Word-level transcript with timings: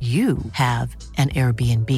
you 0.00 0.38
have 0.52 0.96
an 1.18 1.28
Airbnb. 1.28 1.90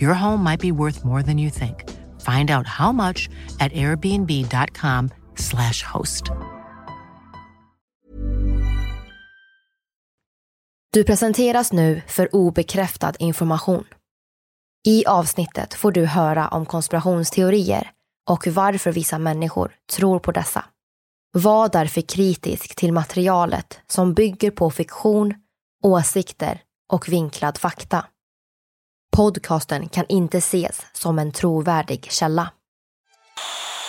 Your 0.00 0.14
home 0.14 0.42
might 0.42 0.60
be 0.60 0.72
worth 0.72 1.04
more 1.04 1.22
than 1.22 1.38
you 1.38 1.50
think. 1.50 1.84
Find 2.20 2.50
out 2.50 2.66
how 2.66 2.92
much 2.92 3.28
at 3.60 3.72
airbnb.com/slash 3.72 5.82
host. 5.82 6.24
Du 10.92 11.04
presenteras 11.04 11.72
nu 11.72 12.02
för 12.06 12.34
obekräftad 12.34 13.12
information. 13.18 13.84
I 14.86 15.06
avsnittet 15.06 15.74
får 15.74 15.92
du 15.92 16.06
höra 16.06 16.48
om 16.48 16.66
konspirationsteorier 16.66 17.90
och 18.30 18.46
varför 18.46 18.92
vissa 18.92 19.18
människor 19.18 19.74
tror 19.96 20.18
på 20.18 20.32
dessa. 20.32 20.64
Var 21.32 21.68
därför 21.68 22.00
kritisk 22.00 22.76
till 22.76 22.92
materialet 22.92 23.80
som 23.86 24.14
bygger 24.14 24.50
på 24.50 24.70
fiktion, 24.70 25.34
åsikter 25.82 26.60
och 26.92 27.08
vinklad 27.08 27.58
fakta. 27.58 28.04
Podcasten 29.16 29.88
kan 29.88 30.04
inte 30.08 30.38
ses 30.38 30.86
som 30.92 31.18
en 31.18 31.32
trovärdig 31.32 32.12
källa. 32.12 32.50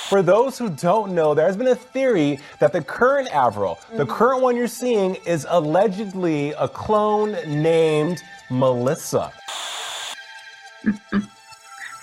For 0.09 0.23
those 0.23 0.63
who 0.63 0.69
don't 0.69 1.13
know, 1.13 1.35
there 1.35 1.45
has 1.45 1.57
been 1.57 1.67
a 1.71 1.75
theory 1.93 2.39
that 2.59 2.71
the 2.71 2.81
current 2.81 3.29
Avril, 3.31 3.77
the 3.97 4.05
current 4.05 4.41
one 4.41 4.55
you're 4.57 4.67
seeing, 4.67 5.15
is 5.25 5.45
allegedly 5.49 6.53
a 6.57 6.67
clone 6.67 7.37
named 7.45 8.17
Melissa. 8.49 9.31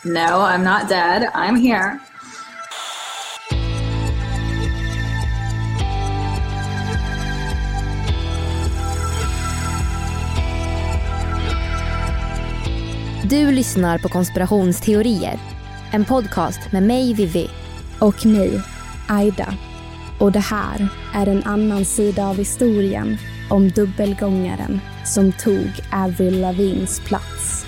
No, 0.06 0.40
I'm 0.40 0.62
not 0.62 0.88
dead. 0.88 1.24
I'm 1.34 1.56
here. 1.56 2.00
Du 13.30 13.52
lyssnar 13.52 13.98
på 13.98 14.08
konspirationsteorier. 14.08 15.38
En 15.92 16.04
podcast 16.04 16.72
med 16.72 16.82
mig 16.82 17.14
Vivi. 17.14 17.50
och 18.00 18.26
mig, 18.26 18.60
Aida. 19.08 19.54
Och 20.20 20.32
det 20.32 20.40
här 20.40 20.88
är 21.14 21.26
en 21.26 21.42
annan 21.42 21.84
sida 21.84 22.26
av 22.26 22.36
historien 22.36 23.16
om 23.50 23.68
dubbelgångaren 23.68 24.80
som 25.04 25.32
tog 25.32 25.70
Avril 25.92 26.40
Lavins 26.40 27.00
plats. 27.00 27.66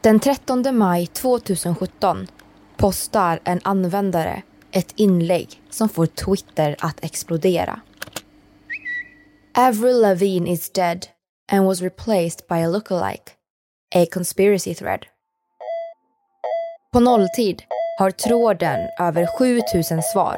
Den 0.00 0.20
13 0.20 0.78
maj 0.78 1.06
2017 1.06 2.26
postar 2.78 3.40
en 3.44 3.60
användare 3.64 4.42
ett 4.72 4.92
inlägg 4.96 5.62
som 5.70 5.88
får 5.88 6.06
Twitter 6.06 6.76
att 6.78 7.04
explodera. 7.04 7.80
Avril 9.58 10.00
Lavigne 10.00 10.50
is 10.50 10.70
dead 10.72 11.06
and 11.52 11.66
was 11.66 11.80
replaced 11.80 12.46
by 12.48 12.54
a 12.54 12.68
lookalike. 12.68 13.32
A 13.94 14.06
conspiracy 14.12 14.74
thread. 14.74 15.06
På 16.92 17.00
nolltid 17.00 17.62
har 17.98 18.10
tråden 18.10 18.88
över 18.98 19.26
7000 19.38 20.02
svar, 20.02 20.36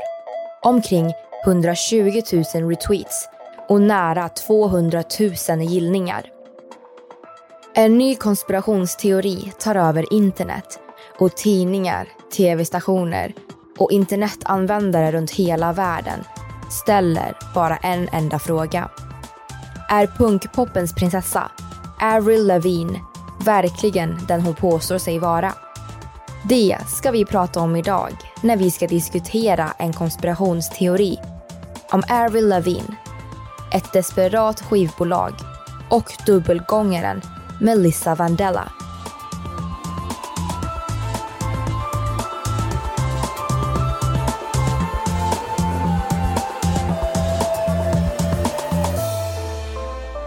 omkring 0.62 1.12
120 1.46 2.22
000 2.54 2.68
retweets 2.68 3.28
och 3.68 3.80
nära 3.80 4.28
200 4.28 5.04
000 5.48 5.60
gillningar. 5.60 6.26
En 7.74 7.98
ny 7.98 8.16
konspirationsteori 8.16 9.52
tar 9.58 9.74
över 9.74 10.12
internet 10.12 10.80
och 11.20 11.36
tidningar, 11.36 12.08
tv-stationer 12.36 13.34
och 13.78 13.92
internetanvändare 13.92 15.12
runt 15.12 15.30
hela 15.30 15.72
världen 15.72 16.24
ställer 16.70 17.38
bara 17.54 17.76
en 17.76 18.08
enda 18.12 18.38
fråga. 18.38 18.90
Är 19.88 20.06
punkpoppens 20.06 20.94
prinsessa, 20.94 21.50
Avril 22.00 22.46
Lavigne, 22.46 23.00
verkligen 23.44 24.18
den 24.28 24.40
hon 24.40 24.54
påstår 24.54 24.98
sig 24.98 25.18
vara? 25.18 25.52
Det 26.44 26.78
ska 26.88 27.10
vi 27.10 27.24
prata 27.24 27.60
om 27.60 27.76
idag 27.76 28.10
när 28.42 28.56
vi 28.56 28.70
ska 28.70 28.86
diskutera 28.86 29.72
en 29.78 29.92
konspirationsteori 29.92 31.18
om 31.92 32.02
Avril 32.10 32.48
Lavigne, 32.48 32.96
ett 33.72 33.92
desperat 33.92 34.60
skivbolag 34.60 35.32
och 35.90 36.12
dubbelgångaren 36.26 37.22
Melissa 37.60 38.14
Vandella. 38.14 38.72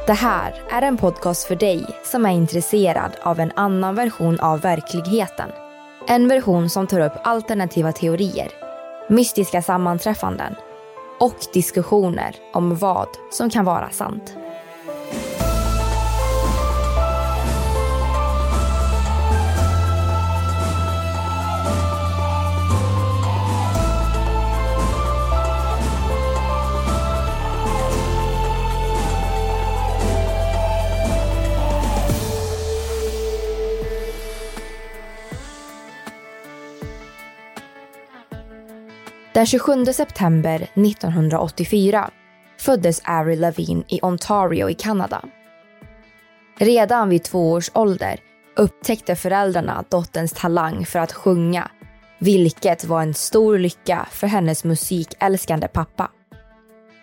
Det 0.07 0.13
här 0.13 0.61
är 0.69 0.81
en 0.81 0.97
podcast 0.97 1.43
för 1.47 1.55
dig 1.55 1.85
som 2.03 2.25
är 2.25 2.31
intresserad 2.31 3.11
av 3.21 3.39
en 3.39 3.51
annan 3.55 3.95
version 3.95 4.39
av 4.39 4.61
verkligheten. 4.61 5.49
En 6.07 6.27
version 6.27 6.69
som 6.69 6.87
tar 6.87 6.99
upp 6.99 7.13
alternativa 7.23 7.91
teorier, 7.91 8.51
mystiska 9.09 9.61
sammanträffanden 9.61 10.55
och 11.19 11.35
diskussioner 11.53 12.35
om 12.53 12.75
vad 12.75 13.07
som 13.31 13.50
kan 13.50 13.65
vara 13.65 13.89
sant. 13.89 14.35
Den 39.33 39.45
27 39.45 39.85
september 39.85 40.56
1984 40.56 42.12
föddes 42.59 43.01
Avril 43.06 43.39
Lavigne 43.39 43.83
i 43.88 44.00
Ontario 44.01 44.69
i 44.69 44.74
Kanada. 44.74 45.21
Redan 46.57 47.09
vid 47.09 47.24
två 47.24 47.51
års 47.51 47.71
ålder 47.74 48.19
upptäckte 48.56 49.15
föräldrarna 49.15 49.83
dotterns 49.89 50.33
talang 50.33 50.85
för 50.85 51.00
att 51.00 51.13
sjunga, 51.13 51.71
vilket 52.19 52.85
var 52.85 53.01
en 53.01 53.13
stor 53.13 53.59
lycka 53.59 54.07
för 54.12 54.27
hennes 54.27 54.63
musikälskande 54.63 55.68
pappa. 55.68 56.12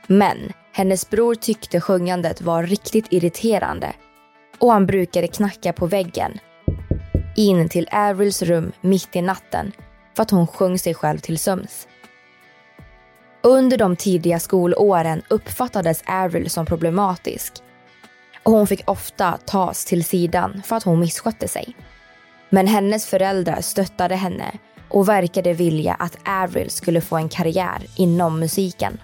Men 0.06 0.52
hennes 0.72 1.10
bror 1.10 1.34
tyckte 1.34 1.80
sjungandet 1.80 2.42
var 2.42 2.62
riktigt 2.62 3.06
irriterande 3.10 3.92
och 4.58 4.72
han 4.72 4.86
brukade 4.86 5.28
knacka 5.28 5.72
på 5.72 5.86
väggen 5.86 6.38
in 7.36 7.68
till 7.68 7.88
Avrils 7.92 8.42
rum 8.42 8.72
mitt 8.80 9.16
i 9.16 9.22
natten 9.22 9.72
för 10.16 10.22
att 10.22 10.30
hon 10.30 10.46
sjöng 10.46 10.78
sig 10.78 10.94
själv 10.94 11.18
till 11.18 11.38
sömns. 11.38 11.86
Under 13.42 13.78
de 13.78 13.96
tidiga 13.96 14.40
skolåren 14.40 15.22
uppfattades 15.28 16.02
Avril 16.06 16.50
som 16.50 16.66
problematisk 16.66 17.52
och 18.42 18.52
hon 18.52 18.66
fick 18.66 18.90
ofta 18.90 19.38
tas 19.46 19.84
till 19.84 20.04
sidan 20.04 20.62
för 20.64 20.76
att 20.76 20.82
hon 20.82 21.00
misskötte 21.00 21.48
sig. 21.48 21.76
Men 22.50 22.66
hennes 22.66 23.06
föräldrar 23.06 23.60
stöttade 23.60 24.14
henne 24.14 24.52
och 24.88 25.08
verkade 25.08 25.52
vilja 25.52 25.94
att 25.94 26.18
Avril 26.24 26.70
skulle 26.70 27.00
få 27.00 27.16
en 27.16 27.28
karriär 27.28 27.86
inom 27.96 28.40
musiken. 28.40 29.00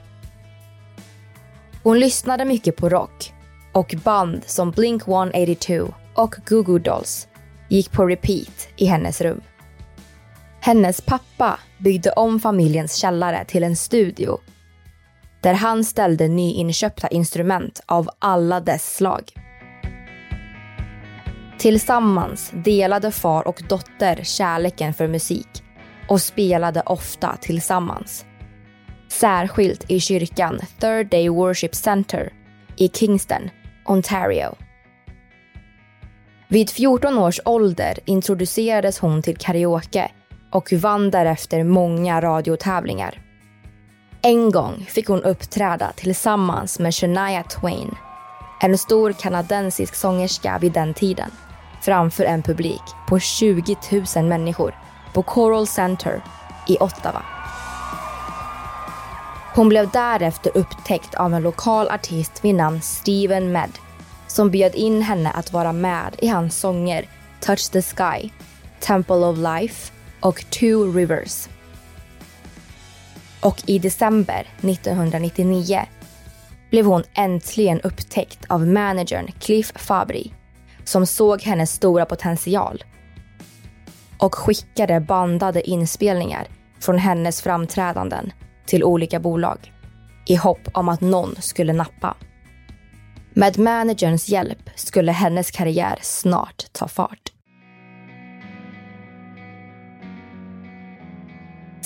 Hon 1.83 2.00
lyssnade 2.00 2.44
mycket 2.44 2.77
på 2.77 2.88
rock 2.88 3.33
och 3.73 3.94
band 4.05 4.43
som 4.47 4.71
Blink 4.71 5.09
182 5.09 5.94
och 6.15 6.35
Goo 6.47 6.62
Goo 6.62 6.79
Dolls 6.79 7.29
gick 7.69 7.93
på 7.93 8.06
repeat 8.06 8.69
i 8.77 8.87
hennes 8.87 9.21
rum. 9.21 9.41
Hennes 10.66 11.00
pappa 11.00 11.58
byggde 11.78 12.10
om 12.10 12.40
familjens 12.40 12.94
källare 12.94 13.44
till 13.44 13.64
en 13.64 13.76
studio 13.76 14.38
där 15.40 15.54
han 15.54 15.84
ställde 15.84 16.28
nyinköpta 16.28 17.08
instrument 17.08 17.80
av 17.86 18.08
alla 18.18 18.60
dess 18.60 18.96
slag. 18.96 19.32
Tillsammans 21.58 22.52
delade 22.64 23.12
far 23.12 23.48
och 23.48 23.62
dotter 23.68 24.20
kärleken 24.24 24.94
för 24.94 25.08
musik 25.08 25.48
och 26.08 26.20
spelade 26.20 26.80
ofta 26.80 27.36
tillsammans. 27.40 28.24
Särskilt 29.08 29.90
i 29.90 30.00
kyrkan 30.00 30.60
Third 30.80 31.10
Day 31.10 31.28
Worship 31.28 31.74
Center 31.74 32.32
i 32.76 32.88
Kingston, 32.88 33.50
Ontario. 33.84 34.54
Vid 36.48 36.70
14 36.70 37.18
års 37.18 37.40
ålder 37.44 37.98
introducerades 38.04 38.98
hon 38.98 39.22
till 39.22 39.36
karaoke 39.36 40.10
och 40.50 40.72
vann 40.72 41.10
därefter 41.10 41.64
många 41.64 42.20
radiotävlingar. 42.20 43.22
En 44.22 44.50
gång 44.50 44.87
fick 44.88 45.08
hon 45.08 45.22
uppträda 45.22 45.93
tillsammans 45.96 46.78
med 46.78 46.94
Shania 46.94 47.43
Twain, 47.43 47.94
en 48.60 48.78
stor 48.78 49.12
kanadensisk 49.12 49.94
sångerska 49.94 50.58
vid 50.60 50.72
den 50.72 50.94
tiden, 50.94 51.31
framför 51.82 52.25
en 52.25 52.43
publik 52.43 52.82
på 53.08 53.19
20 53.19 53.76
000 54.16 54.25
människor 54.25 54.75
på 55.14 55.22
Coral 55.22 55.66
Center 55.66 56.25
i 56.69 56.76
Ottawa. 56.81 57.22
Hon 59.54 59.69
blev 59.69 59.90
därefter 59.90 60.52
upptäckt 60.56 61.14
av 61.14 61.34
en 61.34 61.42
lokal 61.42 61.88
artist 61.88 62.44
vid 62.44 62.54
namn 62.54 62.82
Steven 62.82 63.52
Med 63.52 63.70
som 64.26 64.50
bjöd 64.50 64.75
in 64.75 65.02
henne 65.02 65.31
att 65.31 65.52
vara 65.52 65.72
med 65.72 66.16
i 66.19 66.28
hans 66.28 66.60
sånger 66.60 67.08
Touch 67.40 67.70
the 67.70 67.82
Sky, 67.82 68.31
Temple 68.81 69.16
of 69.16 69.38
Life 69.38 69.92
och 70.26 70.50
Two 70.50 70.93
Rivers. 70.94 71.49
Och 73.40 73.62
i 73.67 73.78
december 73.78 74.46
1999 74.61 75.81
blev 76.70 76.87
hon 76.87 77.02
äntligen 77.14 77.81
upptäckt 77.81 78.38
av 78.49 78.67
managern 78.67 79.32
Cliff 79.40 79.73
Fabry 79.76 80.31
som 80.84 81.06
såg 81.06 81.43
hennes 81.43 81.73
stora 81.73 82.06
potential 82.06 82.84
och 84.19 84.34
skickade 84.34 85.00
bandade 85.00 85.70
inspelningar 85.70 86.49
från 86.81 86.99
hennes 86.99 87.43
framträdanden 87.43 88.32
till 88.67 88.84
olika 88.84 89.20
bolag 89.20 89.73
i 90.26 90.34
hopp 90.37 90.69
om 90.73 90.88
att 90.88 91.00
någon 91.00 91.37
skulle 91.40 91.73
nappa. 91.73 92.17
Med 93.32 93.58
managerns 93.58 94.28
hjälp 94.28 94.70
skulle 94.75 95.12
hennes 95.12 95.50
karriär 95.50 95.99
snart 96.02 96.73
ta 96.73 96.88
fart. 96.88 97.36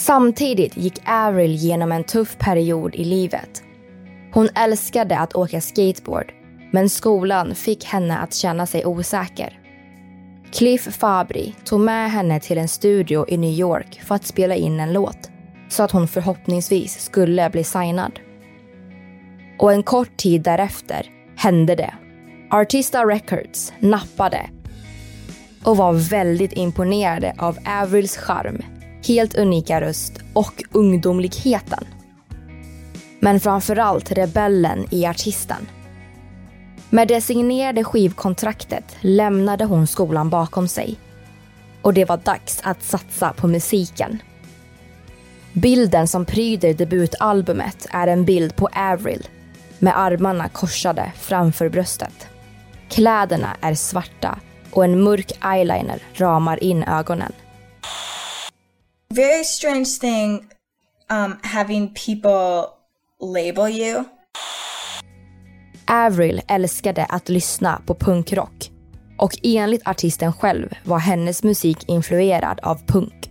Samtidigt 0.01 0.77
gick 0.77 1.03
Avril 1.07 1.55
genom 1.55 1.93
en 1.93 2.05
tuff 2.05 2.39
period 2.39 2.95
i 2.95 3.05
livet. 3.05 3.63
Hon 4.33 4.49
älskade 4.55 5.19
att 5.19 5.35
åka 5.35 5.61
skateboard, 5.61 6.33
men 6.73 6.89
skolan 6.91 7.55
fick 7.55 7.85
henne 7.85 8.19
att 8.19 8.35
känna 8.35 8.67
sig 8.67 8.87
osäker. 8.87 9.61
Cliff 10.53 10.97
Fabri 10.97 11.55
tog 11.65 11.81
med 11.81 12.11
henne 12.11 12.41
till 12.41 12.59
en 12.59 12.69
studio 12.69 13.25
i 13.29 13.37
New 13.37 13.51
York 13.51 14.01
för 14.05 14.15
att 14.15 14.27
spela 14.27 14.55
in 14.55 14.81
en 14.81 14.93
låt, 14.93 15.31
så 15.69 15.83
att 15.83 15.91
hon 15.91 16.09
förhoppningsvis 16.09 17.01
skulle 17.01 17.51
bli 17.51 17.65
signad. 17.65 18.21
Och 19.59 19.73
en 19.73 19.83
kort 19.83 20.17
tid 20.17 20.43
därefter 20.43 21.07
hände 21.37 21.75
det. 21.75 21.95
Artista 22.51 23.05
Records 23.05 23.73
nappade 23.79 24.51
och 25.65 25.77
var 25.77 25.93
väldigt 25.93 26.53
imponerade 26.53 27.35
av 27.39 27.59
Avrils 27.65 28.17
charm 28.17 28.63
helt 29.07 29.39
unika 29.39 29.81
röst 29.81 30.13
och 30.33 30.63
ungdomligheten. 30.73 31.85
Men 33.21 33.41
framförallt 33.41 34.13
rebellen 34.13 34.87
i 34.91 35.07
artisten. 35.07 35.69
Med 36.91 37.09
det 37.09 37.21
signerade 37.21 37.85
skivkontraktet 37.85 38.97
lämnade 39.01 39.65
hon 39.65 39.87
skolan 39.87 40.31
bakom 40.31 40.69
sig. 40.69 40.97
Och 41.83 41.95
det 41.95 42.05
var 42.05 42.17
dags 42.17 42.61
att 42.63 42.83
satsa 42.83 43.33
på 43.33 43.47
musiken. 43.47 44.23
Bilden 45.53 46.09
som 46.09 46.25
pryder 46.25 46.75
debutalbumet 46.75 47.87
är 47.91 48.07
en 48.07 48.25
bild 48.25 48.57
på 48.57 48.69
Avril 48.73 49.29
med 49.79 49.99
armarna 49.99 50.49
korsade 50.49 51.13
framför 51.17 51.69
bröstet. 51.69 52.29
Kläderna 52.89 53.57
är 53.61 53.75
svarta 53.75 54.39
och 54.71 54.85
en 54.85 55.03
mörk 55.03 55.33
eyeliner 55.45 56.03
ramar 56.15 56.65
in 56.65 56.83
ögonen 56.83 57.33
very 59.15 59.45
strange 59.45 59.99
thing 60.01 60.47
um, 61.11 61.39
having 61.43 61.89
people 61.89 62.69
label 63.21 63.69
you. 63.69 64.05
Avril 65.89 66.41
älskade 66.49 67.05
att 67.05 67.29
lyssna 67.29 67.83
på 67.87 67.95
punkrock 67.95 68.71
och 69.19 69.39
enligt 69.43 69.89
artisten 69.89 70.33
själv 70.33 70.69
var 70.85 70.99
hennes 70.99 71.43
musik 71.43 71.89
influerad 71.89 72.61
av 72.63 72.87
punk. 72.87 73.31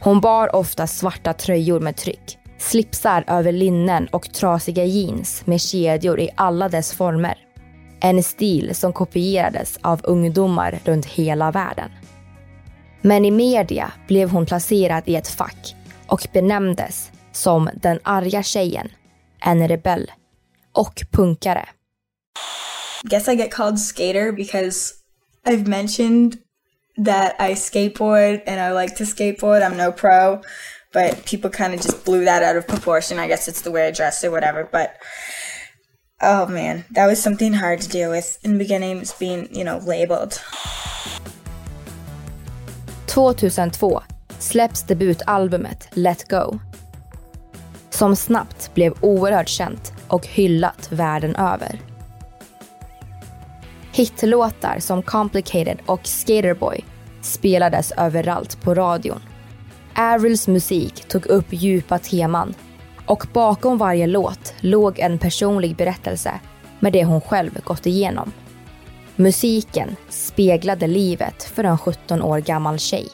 Hon 0.00 0.20
bar 0.20 0.56
ofta 0.56 0.86
svarta 0.86 1.32
tröjor 1.32 1.80
med 1.80 1.96
tryck, 1.96 2.38
slipsar 2.58 3.24
över 3.26 3.52
linnen 3.52 4.06
och 4.06 4.32
trasiga 4.34 4.84
jeans 4.84 5.46
med 5.46 5.60
kedjor 5.60 6.20
i 6.20 6.30
alla 6.34 6.68
dess 6.68 6.92
former. 6.92 7.38
En 8.00 8.22
stil 8.22 8.74
som 8.74 8.92
kopierades 8.92 9.78
av 9.82 10.00
ungdomar 10.04 10.80
runt 10.84 11.06
hela 11.06 11.50
världen. 11.50 11.90
Men 13.06 13.24
i 13.24 13.30
media 13.30 13.92
blev 14.06 14.30
hon 14.30 14.46
placerad 14.46 15.02
i 15.06 15.16
ett 15.16 15.28
fack 15.28 15.74
och 16.06 16.26
benämndes 16.32 17.10
som 17.32 17.70
den 17.74 17.98
arga 18.02 18.42
tjejen, 18.42 18.88
en 19.44 19.68
rebell 19.68 20.12
och 20.72 21.02
punkare. 21.10 21.68
Guess 23.02 23.28
I 23.28 23.34
get 23.34 23.54
called 23.54 23.80
skater 23.80 24.32
because 24.32 24.94
I've 25.44 25.68
mentioned 25.68 26.36
that 27.04 27.50
I 27.50 27.54
skateboard 27.54 28.40
and 28.46 28.60
I 28.60 28.82
like 28.82 28.96
to 28.96 29.04
skateboard. 29.04 29.62
I'm 29.62 29.76
no 29.76 29.92
pro, 29.92 30.42
but 30.92 31.24
people 31.24 31.50
kind 31.50 31.74
of 31.74 31.82
just 31.82 32.04
blew 32.04 32.24
that 32.24 32.42
out 32.42 32.56
of 32.56 32.66
proportion. 32.66 33.18
I 33.18 33.28
guess 33.28 33.48
it's 33.48 33.62
the 33.62 33.70
way 33.70 33.88
I 33.88 33.92
dress 33.92 34.24
or 34.24 34.30
whatever, 34.30 34.68
but 34.72 34.90
oh 36.20 36.46
man, 36.46 36.84
that 36.90 37.06
was 37.06 37.22
something 37.22 37.52
hard 37.52 37.80
to 37.82 37.88
deal 37.88 38.10
with 38.10 38.38
in 38.42 38.52
the 38.52 38.58
beginning, 38.64 39.04
being, 39.20 39.48
you 39.54 39.64
know, 39.64 39.78
labeled. 39.86 40.42
2002 43.16 44.02
släpps 44.38 44.82
debutalbumet 44.82 45.88
Let 45.92 46.28
Go. 46.28 46.58
Som 47.90 48.16
snabbt 48.16 48.74
blev 48.74 48.94
oerhört 49.00 49.48
känt 49.48 49.92
och 50.08 50.26
hyllat 50.26 50.92
världen 50.92 51.36
över. 51.36 51.80
Hitlåtar 53.92 54.78
som 54.78 55.02
Complicated 55.02 55.78
och 55.86 56.06
Skaterboy 56.06 56.84
spelades 57.22 57.92
överallt 57.92 58.62
på 58.62 58.74
radion. 58.74 59.20
Avrils 59.94 60.48
musik 60.48 61.08
tog 61.08 61.26
upp 61.26 61.46
djupa 61.50 61.98
teman 61.98 62.54
och 63.06 63.26
bakom 63.32 63.78
varje 63.78 64.06
låt 64.06 64.54
låg 64.60 64.98
en 64.98 65.18
personlig 65.18 65.76
berättelse 65.76 66.40
med 66.80 66.92
det 66.92 67.04
hon 67.04 67.20
själv 67.20 67.60
gått 67.64 67.86
igenom. 67.86 68.32
Musiken 69.18 69.96
speglade 70.08 70.86
livet 70.86 71.42
för 71.44 71.64
en 71.64 71.78
17 71.78 72.22
år 72.22 72.38
gammal 72.38 72.78
tjej 72.78 73.08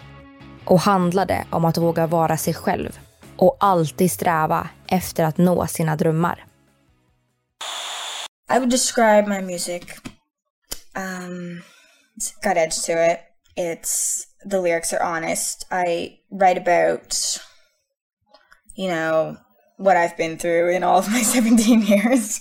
och 0.64 0.80
handlade 0.80 1.46
om 1.50 1.64
att 1.64 1.78
våga 1.78 2.06
vara 2.06 2.36
sig 2.36 2.54
själv 2.54 2.98
och 3.36 3.56
alltid 3.60 4.10
sträva 4.10 4.68
efter 4.88 5.24
att 5.24 5.38
nå 5.38 5.66
sina 5.66 5.96
drömmar. 5.96 6.44
I 8.54 8.58
would 8.58 8.70
describe 8.70 9.26
my 9.26 9.40
music 9.40 9.82
um, 10.96 11.62
It's 12.16 12.34
got 12.42 12.56
edge 12.56 12.82
to 12.86 12.92
it. 12.92 13.20
It's 13.56 14.24
the 14.50 14.60
lyrics 14.60 14.92
are 14.92 15.16
honest. 15.16 15.66
I 15.70 16.18
write 16.30 16.58
about, 16.58 17.16
you 18.76 18.88
know, 18.88 19.36
what 19.78 19.96
I've 19.96 20.16
been 20.16 20.36
through 20.36 20.76
in 20.76 20.82
all 20.82 20.98
of 20.98 21.08
my 21.08 21.22
17 21.22 21.82
years. 21.82 22.40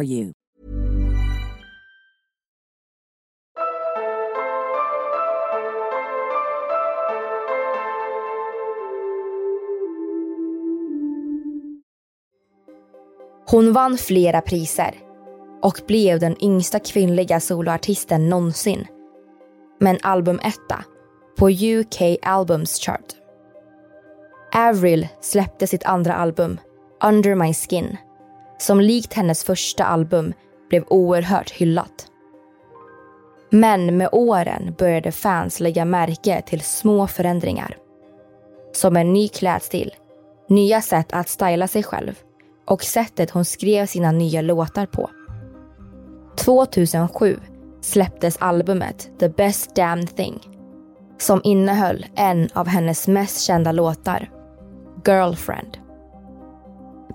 you. 0.03 0.33
Hon 13.51 13.73
vann 13.73 13.97
flera 13.97 14.41
priser 14.41 14.95
och 15.61 15.81
blev 15.87 16.19
den 16.19 16.43
yngsta 16.43 16.79
kvinnliga 16.79 17.39
soloartisten 17.39 18.29
någonsin. 18.29 18.87
Med 19.79 19.91
en 19.91 19.99
albumetta 20.03 20.83
på 21.37 21.49
UK 21.49 22.17
Albums 22.21 22.79
Chart. 22.79 23.05
Avril 24.55 25.07
släppte 25.21 25.67
sitt 25.67 25.85
andra 25.85 26.13
album, 26.13 26.59
Under 27.03 27.35
My 27.35 27.53
Skin, 27.53 27.97
som 28.61 28.81
likt 28.81 29.13
hennes 29.13 29.43
första 29.43 29.85
album 29.85 30.33
blev 30.69 30.83
oerhört 30.87 31.51
hyllat. 31.51 32.07
Men 33.49 33.97
med 33.97 34.09
åren 34.11 34.75
började 34.77 35.11
fans 35.11 35.59
lägga 35.59 35.85
märke 35.85 36.41
till 36.41 36.61
små 36.61 37.07
förändringar. 37.07 37.77
Som 38.73 38.97
en 38.97 39.13
ny 39.13 39.27
klädstil, 39.27 39.95
nya 40.49 40.81
sätt 40.81 41.13
att 41.13 41.29
styla 41.29 41.67
sig 41.67 41.83
själv 41.83 42.19
och 42.67 42.83
sättet 42.83 43.31
hon 43.31 43.45
skrev 43.45 43.85
sina 43.85 44.11
nya 44.11 44.41
låtar 44.41 44.85
på. 44.85 45.09
2007 46.37 47.39
släpptes 47.81 48.37
albumet 48.37 49.09
The 49.19 49.29
Best 49.29 49.75
Damn 49.75 50.07
Thing 50.07 50.51
som 51.17 51.41
innehöll 51.43 52.05
en 52.15 52.49
av 52.53 52.67
hennes 52.67 53.07
mest 53.07 53.41
kända 53.41 53.71
låtar, 53.71 54.29
Girlfriend. 55.05 55.77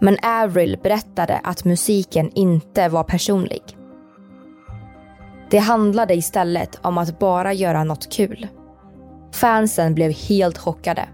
Men 0.01 0.17
Avril 0.23 0.79
berättade 0.83 1.41
att 1.45 1.65
musiken 1.65 2.31
inte 2.35 2.89
var 2.89 3.05
personlig. 3.05 3.63
Det 5.51 5.59
handlade 5.59 6.15
istället 6.15 6.79
om 6.83 6.99
att 6.99 7.19
bara 7.19 7.53
göra 7.53 7.85
något 7.85 8.13
kul. 8.13 8.49
Fansen 9.33 9.95
blev 9.95 10.13
helt 10.13 10.59
chockade. 10.59 11.09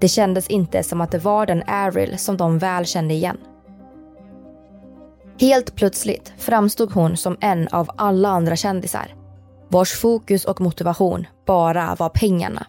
Det 0.00 0.08
kändes 0.08 0.48
inte 0.48 0.82
som 0.82 1.00
att 1.00 1.10
det 1.10 1.18
var 1.18 1.46
den 1.46 1.62
Avril 1.66 2.18
som 2.18 2.36
de 2.36 2.58
väl 2.58 2.86
kände 2.86 3.14
igen. 3.14 3.38
Helt 5.40 5.74
plötsligt 5.74 6.32
framstod 6.38 6.92
hon 6.92 7.16
som 7.16 7.36
en 7.40 7.68
av 7.68 7.90
alla 7.96 8.28
andra 8.28 8.56
kändisar 8.56 9.14
vars 9.68 9.92
fokus 9.92 10.44
och 10.44 10.60
motivation 10.60 11.26
bara 11.46 11.96
var 11.98 12.08
pengarna. 12.08 12.66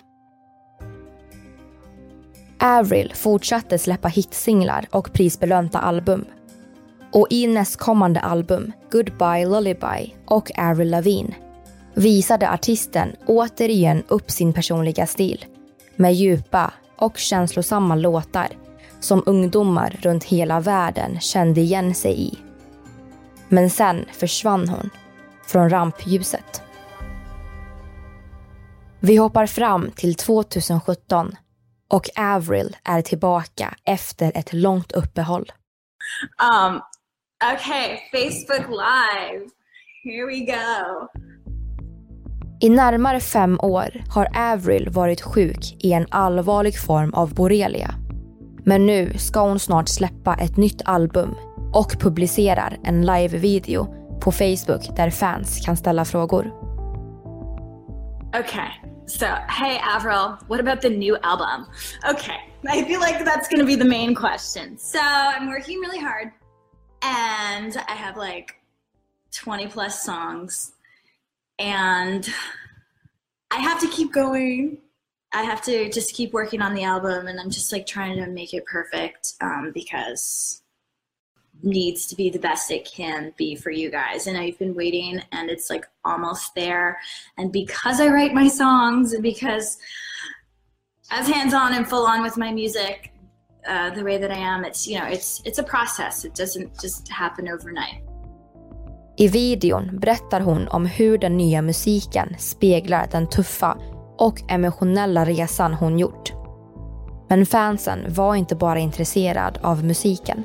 Avril 2.61 3.13
fortsatte 3.15 3.77
släppa 3.77 4.07
hitsinglar 4.07 4.87
och 4.91 5.13
prisbelönta 5.13 5.79
album. 5.79 6.25
Och 7.13 7.27
i 7.29 7.47
nästkommande 7.47 8.19
album, 8.19 8.71
Goodbye 8.91 9.45
Lullaby 9.45 10.13
och 10.25 10.51
Avril 10.57 10.89
Lavigne 10.89 11.35
visade 11.93 12.49
artisten 12.49 13.15
återigen 13.25 14.03
upp 14.07 14.31
sin 14.31 14.53
personliga 14.53 15.07
stil 15.07 15.45
med 15.95 16.13
djupa 16.13 16.73
och 16.97 17.17
känslosamma 17.17 17.95
låtar 17.95 18.47
som 18.99 19.23
ungdomar 19.25 19.99
runt 20.01 20.23
hela 20.23 20.59
världen 20.59 21.19
kände 21.19 21.61
igen 21.61 21.95
sig 21.95 22.21
i. 22.21 22.37
Men 23.49 23.69
sen 23.69 24.05
försvann 24.11 24.69
hon 24.69 24.89
från 25.45 25.69
rampljuset. 25.69 26.61
Vi 28.99 29.15
hoppar 29.15 29.45
fram 29.45 29.91
till 29.95 30.15
2017 30.15 31.35
och 31.89 32.09
Avril 32.17 32.77
är 32.83 33.01
tillbaka 33.01 33.75
efter 33.85 34.31
ett 34.35 34.53
långt 34.53 34.91
uppehåll. 34.91 35.51
Um, 36.41 36.81
okay, 37.53 37.97
Facebook 38.11 38.69
Live. 38.69 39.45
Here 40.03 40.25
we 40.25 40.39
go. 40.39 41.07
I 42.61 42.69
närmare 42.69 43.19
fem 43.19 43.59
år 43.59 44.03
har 44.09 44.51
Avril 44.53 44.89
varit 44.89 45.21
sjuk 45.21 45.75
i 45.79 45.93
en 45.93 46.07
allvarlig 46.11 46.79
form 46.79 47.13
av 47.13 47.33
borrelia. 47.33 47.95
Men 48.65 48.85
nu 48.85 49.13
ska 49.17 49.39
hon 49.41 49.59
snart 49.59 49.89
släppa 49.89 50.35
ett 50.35 50.57
nytt 50.57 50.81
album 50.85 51.35
och 51.73 51.95
publicerar 51.99 52.77
en 52.83 53.05
live-video 53.05 53.95
på 54.21 54.31
Facebook 54.31 54.95
där 54.95 55.09
fans 55.09 55.65
kan 55.65 55.77
ställa 55.77 56.05
frågor. 56.05 56.51
Okay, 58.29 58.69
so 59.09 59.27
hey 59.49 59.77
Avril, 59.79 60.37
what 60.47 60.59
about 60.59 60.81
the 60.81 60.89
new 60.89 61.17
album? 61.23 61.67
Okay, 62.07 62.37
I 62.67 62.83
feel 62.83 62.99
like 62.99 63.25
that's 63.25 63.47
gonna 63.47 63.65
be 63.65 63.75
the 63.75 63.85
main 63.85 64.13
question. 64.13 64.77
So 64.77 64.99
I'm 65.01 65.49
working 65.49 65.79
really 65.79 65.99
hard 65.99 66.31
and 67.01 67.75
I 67.87 67.93
have 67.93 68.17
like 68.17 68.55
20 69.31 69.67
plus 69.67 70.03
songs 70.03 70.73
and 71.57 72.27
I 73.51 73.57
have 73.57 73.79
to 73.81 73.87
keep 73.87 74.13
going. 74.13 74.77
I 75.33 75.43
have 75.43 75.61
to 75.63 75.89
just 75.89 76.13
keep 76.13 76.33
working 76.33 76.61
on 76.61 76.73
the 76.73 76.83
album 76.83 77.27
and 77.27 77.39
I'm 77.39 77.49
just 77.49 77.71
like 77.71 77.85
trying 77.85 78.17
to 78.17 78.27
make 78.27 78.53
it 78.53 78.65
perfect 78.65 79.33
um, 79.41 79.71
because 79.73 80.61
needs 81.63 82.07
to 82.07 82.15
be 82.15 82.29
the 82.29 82.39
best 82.39 82.71
it 82.71 82.85
can 82.85 83.33
be 83.37 83.55
for 83.55 83.71
you 83.71 83.89
guys. 83.91 84.27
And 84.27 84.37
I've 84.37 84.57
been 84.59 84.75
waiting 84.75 85.21
and 85.31 85.49
it's 85.49 85.69
like 85.69 85.85
almost 86.05 86.55
there. 86.55 86.99
And 87.37 87.51
because 87.51 87.99
I 87.99 88.07
write 88.07 88.33
my 88.33 88.47
songs 88.47 89.13
and 89.13 89.23
because 89.23 89.77
as 91.11 91.27
hands-on 91.27 91.73
and 91.73 91.87
full 91.87 92.05
on 92.05 92.21
with 92.21 92.37
my 92.37 92.51
music 92.51 93.11
uh, 93.67 93.95
the 93.95 94.03
way 94.03 94.17
that 94.17 94.31
I 94.31 94.37
am. 94.37 94.65
It's 94.65 94.87
you 94.87 94.99
know, 94.99 95.07
it's 95.07 95.41
it's 95.45 95.59
a 95.59 95.63
process. 95.63 96.25
It 96.25 96.35
doesn't 96.35 96.81
just 96.81 97.09
happen 97.09 97.47
overnight. 97.47 98.03
I 99.17 99.27
videon 99.27 99.99
berättar 99.99 100.39
hon 100.39 100.67
om 100.67 100.85
hur 100.85 101.17
den 101.17 101.37
nya 101.37 101.61
musiken 101.61 102.35
speglar 102.37 103.07
den 103.11 103.27
tuffa 103.27 103.77
och 104.17 104.41
emotionella 104.47 105.25
resan 105.25 105.73
hon 105.73 105.99
gjort. 105.99 106.33
Men 107.29 107.45
fansen 107.45 108.05
var 108.13 108.35
inte 108.35 108.55
bara 108.55 108.79
intresserad 108.79 109.59
av 109.61 109.85
musiken. 109.85 110.43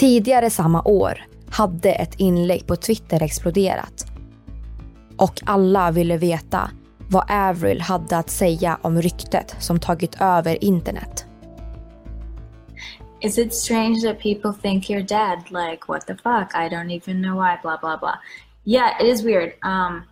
Tidigare 0.00 0.50
samma 0.50 0.82
år 0.82 1.24
hade 1.50 1.92
ett 1.92 2.14
inlägg 2.14 2.66
på 2.66 2.76
Twitter 2.76 3.22
exploderat. 3.22 4.06
Och 5.16 5.40
alla 5.46 5.90
ville 5.90 6.16
veta 6.16 6.70
vad 7.08 7.30
Avril 7.30 7.80
hade 7.80 8.16
att 8.16 8.30
säga 8.30 8.78
om 8.82 9.02
ryktet 9.02 9.56
som 9.58 9.80
tagit 9.80 10.20
över 10.20 10.64
internet. 10.64 11.26
Is 13.20 13.38
it 13.38 13.54
strange 13.54 14.00
that 14.00 14.22
people 14.22 14.52
think 14.62 14.84
you're 14.84 15.08
dead? 15.08 15.38
Like, 15.50 15.82
what 15.88 16.06
the 16.06 16.14
fuck? 16.14 16.54
I 16.54 16.68
don't 16.74 16.90
even 16.90 17.22
know 17.22 17.34
why, 17.34 17.58
blah, 17.62 17.80
blah, 17.80 17.98
blah. 17.98 18.14
Yeah, 18.64 19.02
it 19.02 19.14
is 19.14 19.24
weird. 19.24 19.52
Um... 19.64 20.02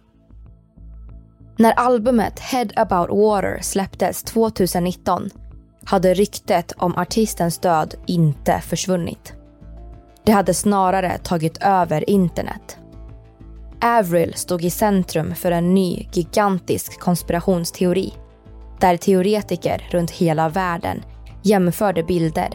När 1.57 1.73
albumet 1.73 2.39
Head 2.39 2.69
about 2.77 3.11
water 3.11 3.59
släpptes 3.63 4.23
2019 4.23 5.31
hade 5.85 6.15
ryktet 6.15 6.73
om 6.77 6.97
artistens 6.97 7.59
död 7.59 7.95
inte 8.07 8.61
försvunnit. 8.61 9.38
Det 10.29 10.33
hade 10.33 10.55
snarare 10.55 11.19
tagit 11.19 11.59
över 11.63 12.11
internet. 12.11 12.79
Avril 13.83 14.35
stod 14.35 14.65
i 14.65 14.71
centrum 14.71 15.35
för 15.35 15.53
en 15.53 15.75
ny 15.75 16.07
gigantisk 16.13 17.01
konspirationsteori 17.01 18.13
där 18.81 18.97
teoretiker 18.97 19.89
runt 19.91 20.11
hela 20.11 20.49
världen 20.49 21.03
jämförde 21.43 22.03
bilder, 22.03 22.49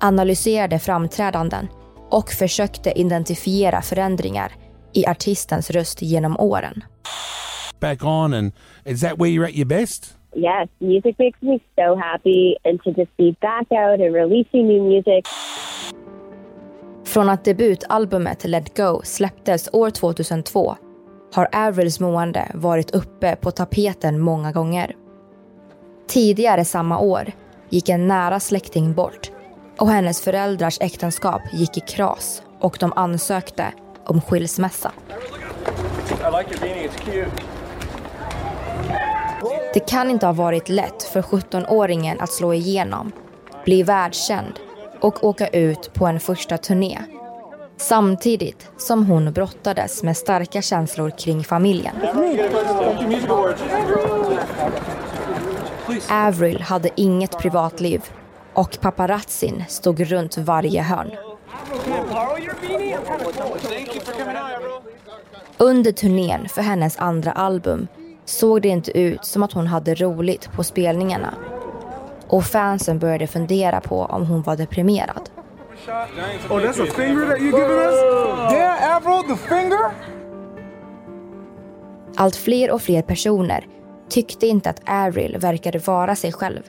analyserade 0.00 0.78
framträdanden 0.78 1.68
och 2.10 2.30
försökte 2.30 2.90
identifiera 3.00 3.82
förändringar 3.82 4.52
i 4.92 5.06
artistens 5.06 5.70
röst 5.70 6.02
genom 6.02 6.40
åren. 6.40 6.84
Back 7.80 8.04
on 8.04 8.34
and 8.34 8.52
is 8.84 9.00
that 9.00 9.18
where 9.18 9.30
you're 9.30 9.48
at 9.48 9.56
your 9.56 9.68
best? 9.68 10.14
Yes, 10.36 10.68
music 10.80 11.14
makes 11.18 11.42
me 11.42 11.58
so 11.76 11.96
happy 11.96 12.56
and 12.64 12.82
to 12.82 12.90
just 12.90 13.16
be 13.16 13.34
back 13.40 13.66
out 13.70 14.00
and 14.00 14.14
releasing 14.14 14.68
new 14.68 14.82
music. 14.82 15.26
Från 17.14 17.28
att 17.28 17.44
debutalbumet 17.44 18.44
Let 18.44 18.76
Go 18.76 19.00
släpptes 19.04 19.68
år 19.72 19.90
2002 19.90 20.76
har 21.34 21.48
Avrils 21.52 22.00
mående 22.00 22.50
varit 22.54 22.90
uppe 22.90 23.36
på 23.36 23.50
tapeten 23.50 24.20
många 24.20 24.52
gånger. 24.52 24.96
Tidigare 26.08 26.64
samma 26.64 26.98
år 26.98 27.32
gick 27.70 27.88
en 27.88 28.08
nära 28.08 28.40
släkting 28.40 28.94
bort 28.94 29.30
och 29.78 29.88
hennes 29.88 30.20
föräldrars 30.20 30.78
äktenskap 30.80 31.42
gick 31.52 31.76
i 31.76 31.80
kras 31.80 32.42
och 32.60 32.76
de 32.80 32.92
ansökte 32.96 33.66
om 34.04 34.20
skilsmässa. 34.20 34.92
Det 39.74 39.88
kan 39.88 40.10
inte 40.10 40.26
ha 40.26 40.32
varit 40.32 40.68
lätt 40.68 41.02
för 41.02 41.22
17-åringen 41.22 42.16
att 42.20 42.32
slå 42.32 42.54
igenom, 42.54 43.12
bli 43.64 43.82
världskänd 43.82 44.60
och 45.04 45.24
åka 45.24 45.48
ut 45.48 45.94
på 45.94 46.06
en 46.06 46.20
första 46.20 46.58
turné. 46.58 46.98
Samtidigt 47.76 48.70
som 48.76 49.06
hon 49.06 49.32
brottades 49.32 50.02
med 50.02 50.16
starka 50.16 50.62
känslor 50.62 51.10
kring 51.10 51.44
familjen. 51.44 51.94
Avril 56.10 56.60
hade 56.60 56.90
inget 56.94 57.38
privatliv 57.38 58.02
och 58.54 58.78
paparazzin 58.80 59.64
stod 59.68 60.00
runt 60.00 60.38
varje 60.38 60.82
hörn. 60.82 61.10
Under 65.58 65.92
turnén 65.92 66.48
för 66.48 66.62
hennes 66.62 66.98
andra 66.98 67.32
album 67.32 67.86
såg 68.24 68.62
det 68.62 68.68
inte 68.68 68.98
ut 68.98 69.24
som 69.24 69.42
att 69.42 69.52
hon 69.52 69.66
hade 69.66 69.94
roligt 69.94 70.52
på 70.52 70.64
spelningarna 70.64 71.34
och 72.28 72.44
fansen 72.44 72.98
började 72.98 73.26
fundera 73.26 73.80
på 73.80 74.04
om 74.04 74.26
hon 74.26 74.42
var 74.42 74.56
deprimerad. 74.56 75.30
Oh, 76.50 76.60
that's 76.60 76.82
a 76.82 76.86
finger 76.96 77.26
that 77.26 77.38
you 77.38 77.50
giving 77.50 77.78
us? 77.78 78.52
Yeah, 78.52 78.96
Avril, 78.96 79.36
the 79.36 79.48
finger? 79.48 79.90
Allt 82.16 82.36
fler 82.36 82.70
och 82.70 82.82
fler 82.82 83.02
personer 83.02 83.66
tyckte 84.08 84.46
inte 84.46 84.70
att 84.70 84.88
Avril 84.88 85.38
verkade 85.38 85.78
vara 85.78 86.16
sig 86.16 86.32
själv. 86.32 86.62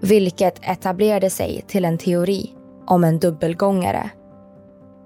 Vilket 0.00 0.58
etablerade 0.62 1.30
sig 1.30 1.64
till 1.66 1.84
en 1.84 1.98
teori 1.98 2.54
om 2.86 3.04
en 3.04 3.18
dubbelgångare. 3.18 4.10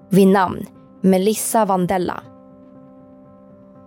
Vid 0.09 0.29
namn 0.29 0.67
Melissa 1.01 1.65
Vandella. 1.65 2.23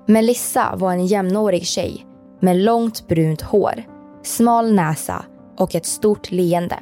Melissa 0.06 0.76
var 0.76 0.91
en 0.91 1.06
jämnårig 1.06 1.65
tjej 1.65 2.06
med 2.39 2.58
långt 2.58 3.08
brunt 3.08 3.41
hår, 3.41 3.84
smal 4.24 4.74
näsa 4.74 5.26
och 5.58 5.76
ett 5.76 5.86
stort 5.86 6.32
leende. 6.32 6.80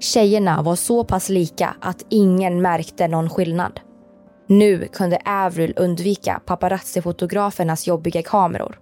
Tjejerna 0.00 0.62
var 0.62 0.76
så 0.76 1.04
pass 1.04 1.28
lika 1.28 1.76
att 1.80 2.06
ingen 2.08 2.62
märkte 2.62 3.08
någon 3.08 3.30
skillnad. 3.30 3.80
Nu 4.46 4.88
kunde 4.92 5.18
Avril 5.24 5.74
undvika 5.76 6.40
paparazzi-fotografernas 6.46 7.88
jobbiga 7.88 8.22
kameror. 8.22 8.78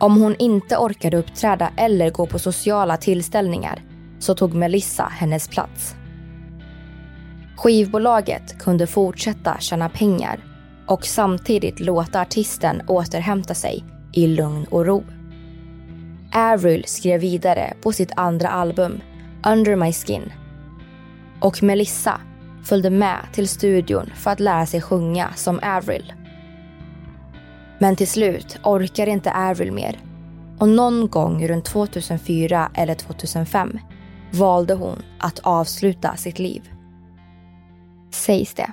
Om 0.00 0.20
hon 0.20 0.34
inte 0.38 0.76
orkade 0.76 1.16
uppträda 1.16 1.70
eller 1.76 2.10
gå 2.10 2.26
på 2.26 2.38
sociala 2.38 2.96
tillställningar 2.96 3.82
så 4.18 4.34
tog 4.34 4.54
Melissa 4.54 5.04
hennes 5.04 5.48
plats. 5.48 5.94
Skivbolaget 7.56 8.58
kunde 8.58 8.86
fortsätta 8.86 9.56
tjäna 9.60 9.88
pengar 9.88 10.53
och 10.86 11.06
samtidigt 11.06 11.80
låta 11.80 12.20
artisten 12.20 12.82
återhämta 12.86 13.54
sig 13.54 13.84
i 14.12 14.26
lugn 14.26 14.66
och 14.70 14.86
ro. 14.86 15.04
Avril 16.34 16.84
skrev 16.86 17.20
vidare 17.20 17.74
på 17.82 17.92
sitt 17.92 18.12
andra 18.16 18.48
album 18.48 19.00
Under 19.46 19.76
My 19.76 19.92
Skin. 19.92 20.32
Och 21.40 21.62
Melissa 21.62 22.20
följde 22.64 22.90
med 22.90 23.18
till 23.32 23.48
studion 23.48 24.10
för 24.16 24.30
att 24.30 24.40
lära 24.40 24.66
sig 24.66 24.80
sjunga 24.80 25.32
som 25.34 25.60
Avril. 25.62 26.12
Men 27.78 27.96
till 27.96 28.08
slut 28.08 28.58
orkade 28.62 29.10
inte 29.10 29.32
Avril 29.32 29.72
mer 29.72 29.98
och 30.58 30.68
någon 30.68 31.08
gång 31.08 31.48
runt 31.48 31.64
2004 31.64 32.70
eller 32.74 32.94
2005 32.94 33.78
valde 34.32 34.74
hon 34.74 35.02
att 35.18 35.38
avsluta 35.38 36.16
sitt 36.16 36.38
liv. 36.38 36.70
Sägs 38.10 38.54
det. 38.54 38.72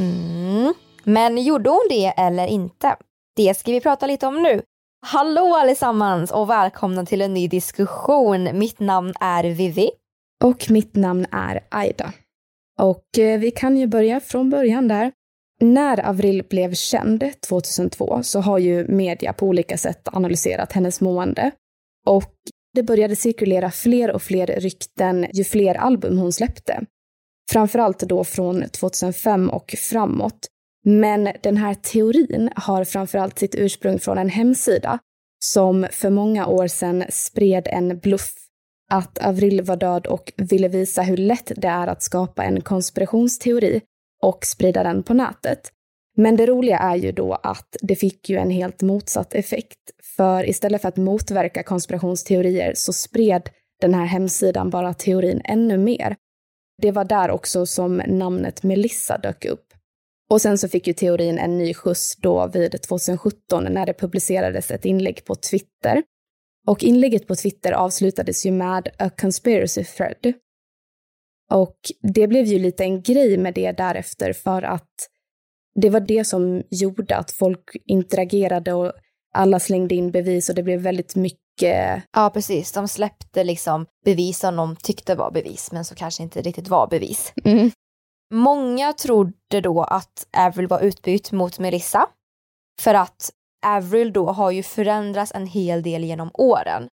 Mm. 0.00 0.74
Men 1.04 1.42
gjorde 1.42 1.70
hon 1.70 1.86
det 1.88 2.06
eller 2.06 2.46
inte? 2.46 2.96
Det 3.36 3.58
ska 3.58 3.72
vi 3.72 3.80
prata 3.80 4.06
lite 4.06 4.26
om 4.26 4.42
nu. 4.42 4.62
Hallå 5.06 5.56
allesammans 5.56 6.30
och 6.30 6.50
välkomna 6.50 7.06
till 7.06 7.22
en 7.22 7.34
ny 7.34 7.48
diskussion. 7.48 8.58
Mitt 8.58 8.80
namn 8.80 9.14
är 9.20 9.44
Vivi. 9.44 9.90
Och 10.44 10.70
mitt 10.70 10.96
namn 10.96 11.26
är 11.30 11.60
Aida. 11.70 12.12
Och 12.80 13.18
eh, 13.18 13.40
vi 13.40 13.50
kan 13.50 13.76
ju 13.76 13.86
börja 13.86 14.20
från 14.20 14.50
början 14.50 14.88
där. 14.88 15.12
När 15.60 16.08
Avril 16.08 16.44
blev 16.50 16.74
känd 16.74 17.24
2002 17.48 18.20
så 18.22 18.40
har 18.40 18.58
ju 18.58 18.88
media 18.88 19.32
på 19.32 19.46
olika 19.46 19.76
sätt 19.78 20.08
analyserat 20.12 20.72
hennes 20.72 21.00
mående. 21.00 21.50
Och 22.06 22.34
det 22.74 22.82
började 22.82 23.16
cirkulera 23.16 23.70
fler 23.70 24.10
och 24.10 24.22
fler 24.22 24.46
rykten 24.46 25.26
ju 25.32 25.44
fler 25.44 25.74
album 25.74 26.18
hon 26.18 26.32
släppte. 26.32 26.84
Framförallt 27.52 27.98
då 27.98 28.24
från 28.24 28.68
2005 28.68 29.50
och 29.50 29.74
framåt. 29.78 30.46
Men 30.84 31.28
den 31.42 31.56
här 31.56 31.74
teorin 31.74 32.50
har 32.56 32.84
framförallt 32.84 33.38
sitt 33.38 33.54
ursprung 33.54 33.98
från 33.98 34.18
en 34.18 34.28
hemsida 34.28 34.98
som 35.44 35.86
för 35.92 36.10
många 36.10 36.46
år 36.46 36.66
sedan 36.66 37.04
spred 37.08 37.68
en 37.70 37.98
bluff 37.98 38.34
att 38.90 39.18
Avril 39.18 39.62
var 39.62 39.76
död 39.76 40.06
och 40.06 40.32
ville 40.36 40.68
visa 40.68 41.02
hur 41.02 41.16
lätt 41.16 41.52
det 41.56 41.68
är 41.68 41.86
att 41.86 42.02
skapa 42.02 42.44
en 42.44 42.60
konspirationsteori 42.60 43.80
och 44.22 44.44
sprida 44.44 44.82
den 44.82 45.02
på 45.02 45.14
nätet. 45.14 45.60
Men 46.16 46.36
det 46.36 46.46
roliga 46.46 46.78
är 46.78 46.96
ju 46.96 47.12
då 47.12 47.34
att 47.34 47.76
det 47.82 47.96
fick 47.96 48.28
ju 48.30 48.36
en 48.36 48.50
helt 48.50 48.82
motsatt 48.82 49.34
effekt. 49.34 49.78
För 50.16 50.48
istället 50.48 50.82
för 50.82 50.88
att 50.88 50.96
motverka 50.96 51.62
konspirationsteorier 51.62 52.72
så 52.74 52.92
spred 52.92 53.50
den 53.80 53.94
här 53.94 54.06
hemsidan 54.06 54.70
bara 54.70 54.94
teorin 54.94 55.40
ännu 55.44 55.78
mer. 55.78 56.16
Det 56.80 56.92
var 56.92 57.04
där 57.04 57.30
också 57.30 57.66
som 57.66 57.96
namnet 57.96 58.62
Melissa 58.62 59.18
dök 59.18 59.44
upp. 59.44 59.66
Och 60.30 60.42
sen 60.42 60.58
så 60.58 60.68
fick 60.68 60.86
ju 60.86 60.92
teorin 60.92 61.38
en 61.38 61.58
ny 61.58 61.74
skjuts 61.74 62.16
då 62.16 62.46
vid 62.46 62.82
2017 62.82 63.64
när 63.64 63.86
det 63.86 63.94
publicerades 63.94 64.70
ett 64.70 64.84
inlägg 64.84 65.24
på 65.24 65.34
Twitter. 65.34 66.02
Och 66.66 66.84
inlägget 66.84 67.26
på 67.26 67.34
Twitter 67.34 67.72
avslutades 67.72 68.46
ju 68.46 68.50
med 68.50 68.88
a 68.98 69.10
conspiracy 69.20 69.84
thread. 69.84 70.32
Och 71.50 71.76
det 72.14 72.26
blev 72.26 72.44
ju 72.44 72.58
lite 72.58 72.84
en 72.84 73.02
grej 73.02 73.38
med 73.38 73.54
det 73.54 73.72
därefter 73.72 74.32
för 74.32 74.62
att 74.62 74.94
det 75.74 75.90
var 75.90 76.00
det 76.00 76.24
som 76.24 76.62
gjorde 76.70 77.16
att 77.16 77.30
folk 77.30 77.76
interagerade 77.86 78.72
och 78.72 78.92
alla 79.34 79.60
slängde 79.60 79.94
in 79.94 80.10
bevis 80.10 80.48
och 80.48 80.54
det 80.54 80.62
blev 80.62 80.80
väldigt 80.80 81.16
mycket... 81.16 81.39
Ja, 82.12 82.30
precis. 82.30 82.72
De 82.72 82.88
släppte 82.88 83.44
liksom 83.44 83.86
bevis 84.04 84.38
som 84.38 84.56
de 84.56 84.76
tyckte 84.76 85.14
var 85.14 85.30
bevis, 85.30 85.72
men 85.72 85.84
som 85.84 85.96
kanske 85.96 86.22
inte 86.22 86.42
riktigt 86.42 86.68
var 86.68 86.86
bevis. 86.86 87.32
Mm. 87.44 87.70
Många 88.34 88.92
trodde 88.92 89.60
då 89.60 89.82
att 89.82 90.26
Avril 90.36 90.66
var 90.66 90.80
utbytt 90.80 91.32
mot 91.32 91.58
Melissa. 91.58 92.06
För 92.80 92.94
att 92.94 93.30
Avril 93.66 94.12
då 94.12 94.30
har 94.30 94.50
ju 94.50 94.62
förändrats 94.62 95.32
en 95.34 95.46
hel 95.46 95.82
del 95.82 96.04
genom 96.04 96.30
åren. 96.34 96.88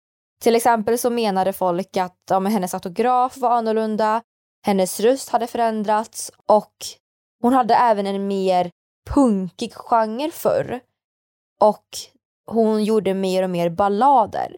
Till 0.43 0.57
exempel 0.57 0.99
så 0.99 1.11
menade 1.11 1.53
folk 1.53 1.97
att 1.97 2.19
ja, 2.31 2.41
hennes 2.41 2.75
autograf 2.75 3.37
var 3.37 3.51
annorlunda, 3.51 4.23
hennes 4.67 5.01
röst 5.01 5.29
hade 5.29 5.47
förändrats 5.47 6.33
och 6.47 6.75
hon 7.43 7.53
hade 7.53 7.75
även 7.75 8.07
en 8.07 8.27
mer 8.27 8.71
punkig 9.11 9.75
genre 9.75 10.31
förr. 10.31 10.81
Och 11.61 11.87
hon 12.47 12.85
gjorde 12.85 13.15
mer 13.15 13.43
och 13.43 13.51
mer 13.51 13.71
ballader. 13.71 14.57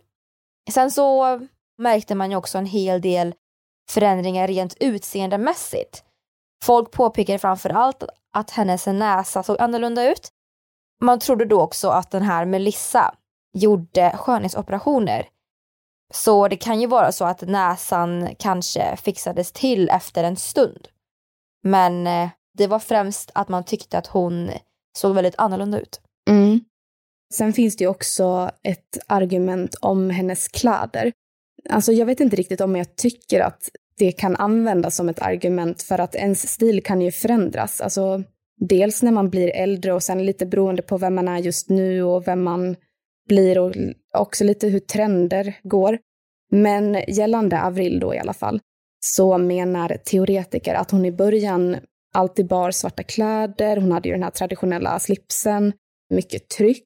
Sen 0.71 0.91
så 0.91 1.41
märkte 1.79 2.15
man 2.15 2.31
ju 2.31 2.37
också 2.37 2.59
en 2.59 2.67
hel 2.67 3.01
del 3.01 3.35
förändringar 3.91 4.49
rent 4.49 4.77
utseendemässigt. 4.81 6.05
Folk 6.65 6.91
påpekade 6.91 7.39
framför 7.39 7.71
allt 7.71 8.03
att 8.33 8.51
hennes 8.51 8.87
näsa 8.87 9.43
såg 9.43 9.61
annorlunda 9.61 10.11
ut. 10.11 10.29
Man 11.01 11.19
trodde 11.19 11.45
då 11.45 11.61
också 11.61 11.89
att 11.89 12.11
den 12.11 12.23
här 12.23 12.45
Melissa 12.45 13.15
gjorde 13.55 14.17
skönhetsoperationer. 14.17 15.29
Så 16.13 16.49
det 16.49 16.57
kan 16.57 16.81
ju 16.81 16.87
vara 16.87 17.13
så 17.13 17.25
att 17.25 17.41
näsan 17.41 18.35
kanske 18.39 18.97
fixades 18.97 19.53
till 19.53 19.89
efter 19.89 20.25
en 20.25 20.37
stund. 20.37 20.89
Men 21.63 22.07
eh, 22.07 22.29
det 22.59 22.67
var 22.67 22.79
främst 22.79 23.31
att 23.35 23.49
man 23.49 23.65
tyckte 23.65 23.99
att 23.99 24.07
hon 24.07 24.51
såg 24.99 25.15
väldigt 25.15 25.39
annorlunda 25.39 25.81
ut. 25.81 26.01
Mm. 26.31 26.61
Sen 27.35 27.53
finns 27.53 27.77
det 27.77 27.85
ju 27.85 27.89
också 27.89 28.51
ett 28.63 28.99
argument 29.07 29.75
om 29.81 30.11
hennes 30.11 30.49
kläder. 30.49 31.13
Alltså 31.71 31.93
jag 31.93 32.07
vet 32.07 32.21
inte 32.21 32.37
riktigt 32.37 32.61
om 32.61 32.77
jag 32.77 32.97
tycker 32.97 33.41
att 33.41 33.71
det 33.99 34.13
kan 34.13 34.37
användas 34.37 34.97
som 34.97 35.09
ett 35.09 35.23
argument 35.23 35.83
för 35.83 35.99
att 35.99 36.15
ens 36.15 36.49
stil 36.49 36.83
kan 36.83 37.01
ju 37.01 37.13
förändras. 37.13 37.81
Alltså 37.81 38.23
dels 38.61 39.03
när 39.03 39.13
man 39.13 39.31
blir 39.31 39.57
äldre 39.57 39.93
och 39.93 40.03
sen 40.03 40.27
lite 40.27 40.47
beroende 40.47 40.83
på 40.83 40.99
vem 40.99 41.15
man 41.15 41.29
är 41.29 41.39
just 41.39 41.69
nu 41.69 42.03
och 42.03 42.27
vem 42.27 42.43
man 42.43 42.77
blir 43.29 43.59
och 43.59 43.73
också 44.17 44.45
lite 44.45 44.69
hur 44.69 44.81
trender 44.81 45.57
går. 45.63 45.99
Men 46.53 47.05
gällande 47.09 47.63
Avril 47.63 48.01
då 48.01 48.15
i 48.15 48.19
alla 48.19 48.35
fall, 48.35 48.61
så 49.05 49.39
menar 49.39 49.97
teoretiker 50.05 50.75
att 50.75 50.91
hon 50.91 51.05
i 51.05 51.13
början 51.13 51.77
alltid 52.15 52.47
bar 52.47 52.71
svarta 52.71 53.03
kläder, 53.03 53.77
hon 53.77 53.93
hade 53.93 54.09
ju 54.09 54.15
den 54.15 54.23
här 54.23 54.31
traditionella 54.31 54.99
slipsen, 54.99 55.73
mycket 56.11 56.49
tryck. 56.49 56.85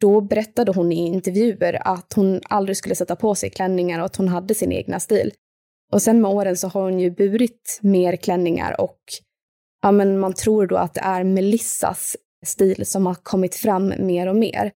Då 0.00 0.20
berättade 0.20 0.72
hon 0.72 0.92
i 0.92 1.06
intervjuer 1.06 1.88
att 1.88 2.12
hon 2.12 2.40
aldrig 2.44 2.76
skulle 2.76 2.94
sätta 2.94 3.16
på 3.16 3.34
sig 3.34 3.50
klänningar 3.50 3.98
och 3.98 4.06
att 4.06 4.16
hon 4.16 4.28
hade 4.28 4.54
sin 4.54 4.72
egna 4.72 5.00
stil. 5.00 5.32
Och 5.92 6.02
sen 6.02 6.20
med 6.20 6.30
åren 6.30 6.56
så 6.56 6.68
har 6.68 6.82
hon 6.82 7.00
ju 7.00 7.10
burit 7.10 7.78
mer 7.82 8.16
klänningar 8.16 8.80
och 8.80 8.98
ja, 9.82 9.92
men 9.92 10.18
man 10.18 10.34
tror 10.34 10.66
då 10.66 10.76
att 10.76 10.94
det 10.94 11.00
är 11.00 11.24
Melissas 11.24 12.16
stil 12.46 12.86
som 12.86 13.06
har 13.06 13.14
kommit 13.14 13.54
fram 13.54 13.94
mer 13.98 14.26
och 14.26 14.36
mer. 14.36 14.72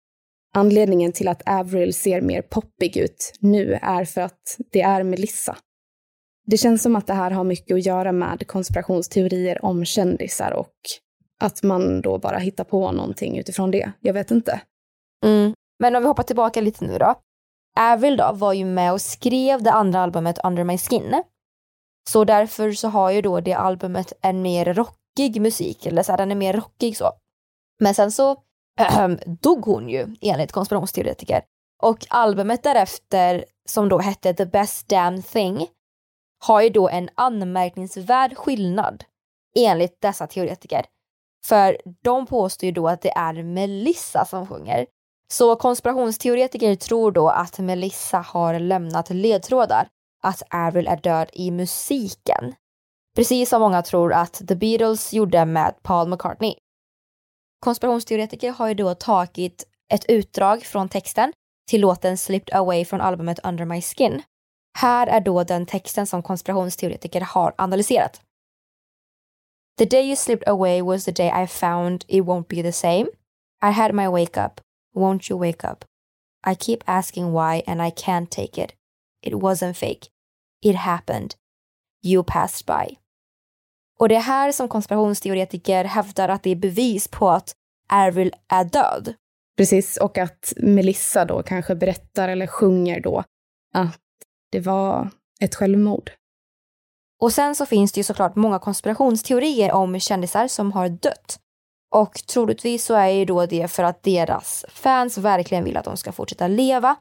Anledningen 0.53 1.11
till 1.11 1.27
att 1.27 1.41
Avril 1.45 1.93
ser 1.93 2.21
mer 2.21 2.41
poppig 2.41 2.97
ut 2.97 3.33
nu 3.39 3.79
är 3.81 4.05
för 4.05 4.21
att 4.21 4.57
det 4.71 4.81
är 4.81 5.03
Melissa. 5.03 5.57
Det 6.45 6.57
känns 6.57 6.81
som 6.81 6.95
att 6.95 7.07
det 7.07 7.13
här 7.13 7.31
har 7.31 7.43
mycket 7.43 7.75
att 7.75 7.85
göra 7.85 8.11
med 8.11 8.47
konspirationsteorier 8.47 9.65
om 9.65 9.85
kändisar 9.85 10.51
och 10.51 10.75
att 11.39 11.63
man 11.63 12.01
då 12.01 12.17
bara 12.17 12.37
hittar 12.37 12.63
på 12.63 12.91
någonting 12.91 13.37
utifrån 13.37 13.71
det. 13.71 13.91
Jag 13.99 14.13
vet 14.13 14.31
inte. 14.31 14.61
Mm. 15.25 15.53
Men 15.79 15.95
om 15.95 16.01
vi 16.01 16.07
hoppar 16.07 16.23
tillbaka 16.23 16.61
lite 16.61 16.85
nu 16.85 16.97
då. 16.97 17.15
Avril 17.79 18.17
då 18.17 18.31
var 18.33 18.53
ju 18.53 18.65
med 18.65 18.93
och 18.93 19.01
skrev 19.01 19.63
det 19.63 19.71
andra 19.71 19.99
albumet 19.99 20.39
Under 20.43 20.63
My 20.63 20.77
Skin. 20.77 21.23
Så 22.09 22.23
därför 22.23 22.71
så 22.71 22.87
har 22.87 23.11
ju 23.11 23.21
då 23.21 23.39
det 23.39 23.53
albumet 23.53 24.13
en 24.21 24.41
mer 24.41 24.73
rockig 24.73 25.41
musik, 25.41 25.85
eller 25.85 26.03
så 26.03 26.11
här, 26.11 26.17
den 26.17 26.31
är 26.31 26.35
mer 26.35 26.53
rockig 26.53 26.97
så. 26.97 27.11
Men 27.79 27.95
sen 27.95 28.11
så 28.11 28.31
äh, 28.79 29.07
dog 29.41 29.65
hon 29.65 29.89
ju 29.89 30.15
enligt 30.21 30.51
konspirationsteoretiker. 30.51 31.43
Och 31.83 32.05
albumet 32.09 32.63
därefter, 32.63 33.45
som 33.69 33.89
då 33.89 33.99
hette 33.99 34.33
The 34.33 34.45
Best 34.45 34.87
Damn 34.87 35.21
Thing, 35.21 35.67
har 36.45 36.61
ju 36.61 36.69
då 36.69 36.89
en 36.89 37.09
anmärkningsvärd 37.15 38.37
skillnad 38.37 39.03
enligt 39.59 40.01
dessa 40.01 40.27
teoretiker. 40.27 40.85
För 41.45 41.77
de 42.03 42.25
påstår 42.25 42.67
ju 42.67 42.71
då 42.71 42.87
att 42.87 43.01
det 43.01 43.11
är 43.11 43.43
Melissa 43.43 44.25
som 44.25 44.47
sjunger. 44.47 44.85
Så 45.31 45.55
konspirationsteoretiker 45.55 46.75
tror 46.75 47.11
då 47.11 47.29
att 47.29 47.59
Melissa 47.59 48.19
har 48.19 48.59
lämnat 48.59 49.09
ledtrådar 49.09 49.87
att 50.23 50.41
Avril 50.49 50.87
är 50.87 50.97
död 50.97 51.29
i 51.33 51.51
musiken. 51.51 52.55
Precis 53.15 53.49
som 53.49 53.61
många 53.61 53.81
tror 53.81 54.13
att 54.13 54.33
The 54.47 54.55
Beatles 54.55 55.13
gjorde 55.13 55.45
med 55.45 55.75
Paul 55.83 56.09
McCartney. 56.09 56.55
Konspirationsteoretiker 57.59 58.51
har 58.51 58.67
ju 58.67 58.73
då 58.73 58.95
tagit 58.95 59.63
ett 59.93 60.05
utdrag 60.05 60.63
från 60.63 60.89
texten 60.89 61.33
till 61.69 61.81
låten 61.81 62.17
Slipped 62.17 62.55
Away 62.55 62.85
från 62.85 63.01
albumet 63.01 63.39
Under 63.43 63.65
My 63.65 63.81
Skin. 63.81 64.21
Här 64.77 65.07
är 65.07 65.19
då 65.19 65.43
den 65.43 65.65
texten 65.65 66.07
som 66.07 66.23
konspirationsteoretiker 66.23 67.21
har 67.21 67.53
analyserat. 67.57 68.21
The 69.77 69.85
day 69.85 70.07
you 70.07 70.15
slipped 70.15 70.49
away 70.49 70.81
was 70.81 71.05
the 71.05 71.11
day 71.11 71.43
I 71.43 71.47
found 71.47 72.05
it 72.07 72.23
won't 72.23 72.47
be 72.47 72.63
the 72.63 72.71
same. 72.71 73.05
I 73.65 73.71
had 73.71 73.95
my 73.95 74.07
wake 74.07 74.45
up. 74.45 74.61
Won't 74.95 75.31
you 75.31 75.39
wake 75.39 75.63
up? 75.71 75.85
I 76.47 76.55
keep 76.55 76.77
asking 76.85 77.33
why 77.33 77.63
and 77.67 77.81
I 77.81 77.91
can't 77.91 78.29
take 78.29 78.63
it. 78.63 78.71
It 79.21 79.33
wasn't 79.33 79.73
fake. 79.73 80.09
It 80.63 80.75
happened. 80.75 81.35
You 82.03 82.23
passed 82.23 82.65
by. 82.65 82.97
Och 83.99 84.09
det 84.09 84.15
är 84.15 84.21
här 84.21 84.51
som 84.51 84.67
konspirationsteoretiker 84.67 85.83
hävdar 85.83 86.29
att 86.29 86.43
det 86.43 86.49
är 86.49 86.55
bevis 86.55 87.07
på 87.07 87.29
att 87.29 87.55
Avril 87.89 88.33
är 88.47 88.63
död. 88.63 89.13
Precis, 89.57 89.97
och 89.97 90.17
att 90.17 90.53
Melissa 90.57 91.25
då 91.25 91.43
kanske 91.43 91.75
berättar 91.75 92.29
eller 92.29 92.47
sjunger 92.47 92.99
då 93.01 93.23
att 93.73 93.99
det 94.51 94.59
var 94.59 95.09
ett 95.39 95.55
självmord. 95.55 96.11
Och 97.19 97.33
sen 97.33 97.55
så 97.55 97.65
finns 97.65 97.91
det 97.91 97.99
ju 97.99 98.03
såklart 98.03 98.35
många 98.35 98.59
konspirationsteorier 98.59 99.71
om 99.71 99.99
kändisar 99.99 100.47
som 100.47 100.71
har 100.71 100.89
dött. 100.89 101.39
Och 101.91 102.13
troligtvis 102.13 102.85
så 102.85 102.93
är 102.93 103.07
ju 103.07 103.25
då 103.25 103.45
det 103.45 103.67
för 103.71 103.83
att 103.83 104.03
deras 104.03 104.65
fans 104.69 105.17
verkligen 105.17 105.63
vill 105.63 105.77
att 105.77 105.85
de 105.85 105.97
ska 105.97 106.11
fortsätta 106.11 106.47
leva. 106.47 106.95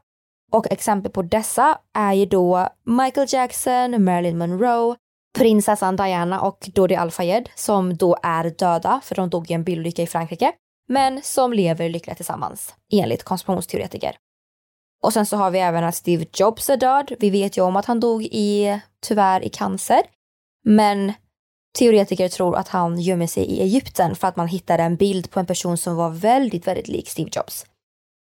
Och 0.51 0.71
exempel 0.71 1.11
på 1.11 1.21
dessa 1.21 1.77
är 1.93 2.13
ju 2.13 2.25
då 2.25 2.67
Michael 2.83 3.27
Jackson, 3.29 4.03
Marilyn 4.03 4.37
Monroe, 4.37 4.95
prinsessan 5.37 5.95
Diana 5.95 6.41
och 6.41 6.69
Dodi 6.73 6.95
Al-Fayed 6.95 7.49
som 7.55 7.97
då 7.97 8.17
är 8.23 8.49
döda 8.49 9.01
för 9.03 9.15
de 9.15 9.29
dog 9.29 9.51
i 9.51 9.53
en 9.53 9.63
bilolycka 9.63 10.01
i 10.01 10.07
Frankrike 10.07 10.53
men 10.87 11.21
som 11.23 11.53
lever 11.53 11.89
lyckliga 11.89 12.15
tillsammans 12.15 12.75
enligt 12.91 13.23
konspirationsteoretiker. 13.23 14.15
Och 15.03 15.13
sen 15.13 15.25
så 15.25 15.37
har 15.37 15.51
vi 15.51 15.59
även 15.59 15.83
att 15.83 15.95
Steve 15.95 16.25
Jobs 16.33 16.69
är 16.69 16.77
död. 16.77 17.13
Vi 17.19 17.29
vet 17.29 17.57
ju 17.57 17.61
om 17.61 17.75
att 17.75 17.85
han 17.85 17.99
dog 17.99 18.23
i, 18.23 18.79
tyvärr 19.01 19.45
i 19.45 19.49
cancer. 19.49 20.01
Men 20.63 21.13
teoretiker 21.77 22.29
tror 22.29 22.57
att 22.57 22.67
han 22.67 22.99
gömmer 22.99 23.27
sig 23.27 23.43
i 23.43 23.61
Egypten 23.61 24.15
för 24.15 24.27
att 24.27 24.35
man 24.35 24.47
hittade 24.47 24.83
en 24.83 24.95
bild 24.95 25.31
på 25.31 25.39
en 25.39 25.45
person 25.45 25.77
som 25.77 25.95
var 25.95 26.09
väldigt, 26.09 26.67
väldigt 26.67 26.87
lik 26.87 27.09
Steve 27.09 27.29
Jobs. 27.33 27.65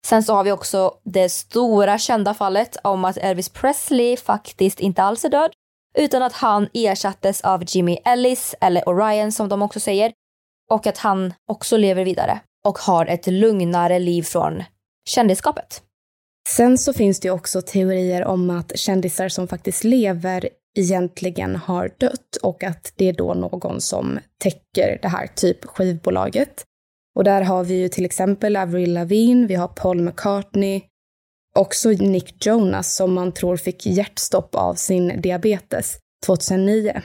Sen 0.07 0.23
så 0.23 0.35
har 0.35 0.45
vi 0.45 0.53
också 0.53 0.95
det 1.03 1.29
stora 1.29 1.99
kända 1.99 2.35
fallet 2.35 2.77
om 2.85 3.05
att 3.05 3.17
Elvis 3.17 3.49
Presley 3.49 4.17
faktiskt 4.17 4.81
inte 4.81 5.03
alls 5.03 5.25
är 5.25 5.29
död, 5.29 5.51
utan 5.99 6.23
att 6.23 6.33
han 6.33 6.69
ersattes 6.75 7.41
av 7.41 7.65
Jimmy 7.67 7.99
Ellis, 8.05 8.55
eller 8.61 8.89
Orion 8.89 9.33
som 9.33 9.49
de 9.49 9.63
också 9.63 9.81
säger, 9.81 10.13
och 10.71 10.87
att 10.87 10.99
han 10.99 11.35
också 11.51 11.77
lever 11.77 12.05
vidare 12.05 12.41
och 12.65 12.79
har 12.79 13.07
ett 13.07 13.27
lugnare 13.27 13.99
liv 13.99 14.23
från 14.23 14.65
kändisskapet. 15.09 15.83
Sen 16.49 16.79
så 16.79 16.93
finns 16.93 17.21
det 17.21 17.29
ju 17.29 17.35
också 17.35 17.63
teorier 17.63 18.25
om 18.25 18.51
att 18.51 18.79
kändisar 18.79 19.29
som 19.29 19.49
faktiskt 19.49 19.85
lever 19.85 20.49
egentligen 20.75 21.57
har 21.57 21.91
dött 21.99 22.37
och 22.43 22.65
att 22.65 22.93
det 22.97 23.09
är 23.09 23.13
då 23.13 23.35
någon 23.35 23.81
som 23.81 24.19
täcker 24.39 24.99
det 25.03 25.09
här, 25.09 25.27
typ 25.27 25.65
skivbolaget. 25.65 26.65
Och 27.15 27.25
där 27.25 27.43
har 27.43 27.65
vi 27.65 27.75
ju 27.75 27.89
till 27.89 28.05
exempel 28.05 28.57
Avril 28.57 28.93
Lavigne, 28.93 29.47
vi 29.47 29.55
har 29.55 29.69
Paul 29.69 30.01
McCartney, 30.01 30.83
också 31.55 31.89
Nick 31.89 32.47
Jonas 32.47 32.95
som 32.97 33.15
man 33.15 33.33
tror 33.33 33.57
fick 33.57 33.87
hjärtstopp 33.87 34.55
av 34.55 34.75
sin 34.75 35.21
diabetes 35.21 35.99
2009. 36.27 37.03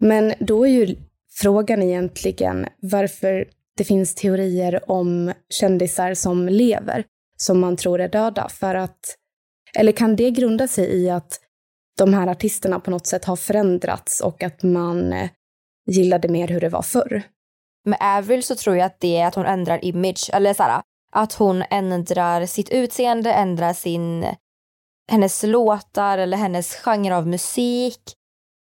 Men 0.00 0.34
då 0.40 0.66
är 0.66 0.70
ju 0.70 0.96
frågan 1.32 1.82
egentligen 1.82 2.66
varför 2.80 3.48
det 3.76 3.84
finns 3.84 4.14
teorier 4.14 4.90
om 4.90 5.32
kändisar 5.48 6.14
som 6.14 6.48
lever, 6.48 7.04
som 7.36 7.60
man 7.60 7.76
tror 7.76 8.00
är 8.00 8.08
döda, 8.08 8.48
för 8.48 8.74
att... 8.74 9.16
Eller 9.78 9.92
kan 9.92 10.16
det 10.16 10.30
grunda 10.30 10.68
sig 10.68 10.94
i 10.94 11.10
att 11.10 11.40
de 11.98 12.14
här 12.14 12.26
artisterna 12.26 12.80
på 12.80 12.90
något 12.90 13.06
sätt 13.06 13.24
har 13.24 13.36
förändrats 13.36 14.20
och 14.20 14.42
att 14.42 14.62
man 14.62 15.12
eh, 15.12 15.30
gillade 15.90 16.28
mer 16.28 16.48
hur 16.48 16.60
det 16.60 16.68
var 16.68 16.82
förr? 16.82 17.22
Med 17.84 17.98
Avril 18.00 18.42
så 18.42 18.54
tror 18.54 18.76
jag 18.76 18.86
att 18.86 19.00
det 19.00 19.16
är 19.16 19.26
att 19.26 19.34
hon 19.34 19.46
ändrar 19.46 19.84
image, 19.84 20.30
eller 20.32 20.54
såhär, 20.54 20.82
att 21.12 21.32
hon 21.32 21.62
ändrar 21.70 22.46
sitt 22.46 22.70
utseende, 22.70 23.32
ändrar 23.32 23.72
sin, 23.72 24.26
hennes 25.10 25.42
låtar 25.42 26.18
eller 26.18 26.36
hennes 26.36 26.74
genre 26.74 27.16
av 27.16 27.26
musik. 27.26 28.00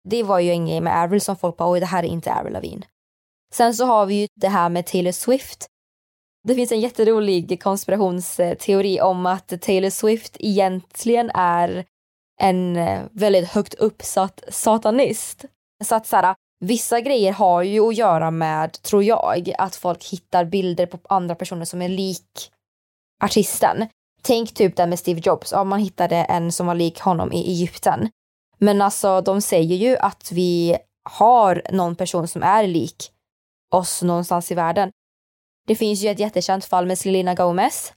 Det 0.09 0.23
var 0.23 0.39
ju 0.39 0.51
en 0.51 0.67
grej 0.67 0.81
med 0.81 1.03
Avril 1.03 1.21
som 1.21 1.37
folk 1.37 1.57
bara 1.57 1.71
oj 1.71 1.81
det 1.81 1.87
här 1.87 2.03
är 2.03 2.09
inte 2.09 2.35
Avril 2.35 2.53
Lavigne. 2.53 2.87
Sen 3.55 3.75
så 3.75 3.85
har 3.85 4.07
vi 4.07 4.15
ju 4.15 4.29
det 4.35 4.49
här 4.49 4.69
med 4.69 4.87
Taylor 4.87 5.13
Swift. 5.13 5.67
Det 6.49 6.55
finns 6.55 6.73
en 6.73 6.81
jätterolig 6.81 7.63
konspirationsteori 7.63 9.01
om 9.01 9.27
att 9.27 9.61
Taylor 9.61 9.91
Swift 9.91 10.37
egentligen 10.41 11.31
är 11.35 11.85
en 12.39 12.77
eh, 12.77 13.03
väldigt 13.13 13.49
högt 13.49 13.75
uppsatt 13.75 14.45
satanist. 14.49 15.45
Så 15.85 15.95
att 15.95 16.07
såhär, 16.07 16.35
vissa 16.61 17.01
grejer 17.01 17.33
har 17.33 17.63
ju 17.63 17.81
att 17.81 17.97
göra 17.97 18.31
med, 18.31 18.83
tror 18.83 19.05
jag, 19.05 19.53
att 19.59 19.77
folk 19.77 20.05
hittar 20.05 20.45
bilder 20.45 20.87
på 20.87 20.99
andra 21.09 21.35
personer 21.35 21.65
som 21.65 21.83
är 21.83 21.89
lik 21.89 22.53
artisten. 23.25 23.87
Tänk 24.23 24.55
typ 24.55 24.77
det 24.77 24.87
med 24.87 24.99
Steve 24.99 25.21
Jobs, 25.25 25.53
om 25.53 25.69
man 25.69 25.81
hittade 25.81 26.17
en 26.17 26.53
som 26.53 26.67
var 26.67 26.75
lik 26.75 27.01
honom 27.01 27.33
i 27.33 27.51
Egypten. 27.51 28.09
Men 28.59 28.83
alltså, 28.83 29.21
de 29.21 29.41
säger 29.41 29.77
ju 29.77 29.97
att 29.97 30.33
vi 30.33 30.79
har 31.11 31.63
någon 31.73 31.97
person 31.97 32.29
som 32.29 32.43
är 32.43 32.67
lik 32.67 33.13
oss 33.75 34.03
någonstans 34.03 34.51
i 34.51 34.55
världen. 34.55 34.91
Det 35.67 35.77
finns 35.77 36.03
ju 36.03 36.09
ett 36.09 36.19
jättekänt 36.19 36.65
fall 36.65 36.87
med 36.87 36.99
Selena 36.99 37.35
Gomez. 37.35 37.93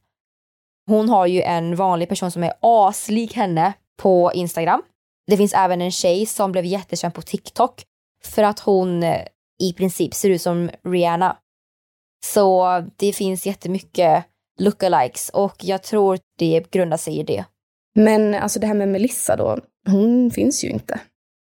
Hon 0.87 1.09
har 1.09 1.25
ju 1.27 1.41
en 1.41 1.75
vanlig 1.75 2.09
person 2.09 2.31
som 2.31 2.43
är 2.43 2.53
aslik 2.61 3.33
henne 3.33 3.73
på 4.01 4.31
Instagram. 4.33 4.81
Det 5.27 5.37
finns 5.37 5.53
även 5.53 5.81
en 5.81 5.91
tjej 5.91 6.25
som 6.25 6.51
blev 6.51 6.65
jättekänd 6.65 7.13
på 7.13 7.21
TikTok 7.21 7.83
för 8.23 8.43
att 8.43 8.59
hon 8.59 9.03
eh, 9.03 9.25
i 9.61 9.73
princip 9.73 10.13
ser 10.13 10.29
ut 10.29 10.41
som 10.41 10.69
Rihanna. 10.83 11.37
Så 12.25 12.65
det 12.95 13.13
finns 13.13 13.45
jättemycket 13.45 14.25
lookalikes 14.59 15.29
och 15.29 15.55
jag 15.63 15.83
tror 15.83 16.19
det 16.37 16.71
grundar 16.71 16.97
sig 16.97 17.19
i 17.19 17.23
det. 17.23 17.45
Men 17.95 18.35
alltså 18.35 18.59
det 18.59 18.67
här 18.67 18.73
med 18.73 18.87
Melissa 18.87 19.35
då, 19.35 19.57
hon 19.87 20.31
finns 20.31 20.63
ju 20.63 20.69
inte. 20.69 20.99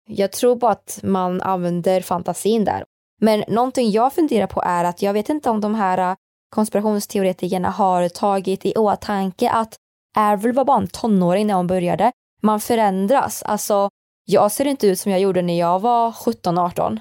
Jag 0.10 0.32
tror 0.32 0.56
bara 0.56 0.72
att 0.72 1.00
man 1.04 1.42
använder 1.42 2.02
fantasin 2.02 2.66
där. 2.66 2.84
Men 3.22 3.44
någonting 3.48 3.92
jag 3.92 4.14
funderar 4.14 4.48
på 4.48 4.62
är 4.62 4.84
att 4.84 5.02
jag 5.02 5.14
vet 5.14 5.30
inte 5.30 5.50
om 5.50 5.62
de 5.62 5.76
här 5.76 5.98
äh, 5.98 6.16
konspirationsteoretikerna 6.56 7.70
har 7.70 8.10
tagit 8.10 8.66
i 8.66 8.74
åtanke 8.74 9.50
att 9.50 9.76
Avril 10.18 10.54
var 10.54 10.66
bara 10.66 10.82
en 10.82 10.88
tonåring 10.88 11.48
när 11.48 11.54
hon 11.54 11.68
började. 11.68 12.12
Man 12.42 12.60
förändras. 12.60 13.44
Alltså, 13.44 13.90
jag 14.26 14.52
ser 14.52 14.68
inte 14.68 14.88
ut 14.88 15.00
som 15.00 15.12
jag 15.12 15.22
gjorde 15.22 15.42
när 15.42 15.60
jag 15.60 15.80
var 15.80 16.12
17-18. 16.12 17.00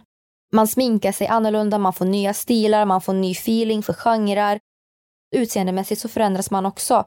Man 0.52 0.68
sminkar 0.68 1.12
sig 1.12 1.26
annorlunda, 1.26 1.78
man 1.78 1.92
får 1.92 2.04
nya 2.04 2.34
stilar, 2.34 2.84
man 2.84 3.00
får 3.00 3.12
ny 3.12 3.32
feeling 3.32 3.82
för 3.82 3.92
genrer. 3.92 4.60
Utseendemässigt 5.36 6.00
så 6.00 6.08
förändras 6.08 6.50
man 6.50 6.66
också. 6.66 7.04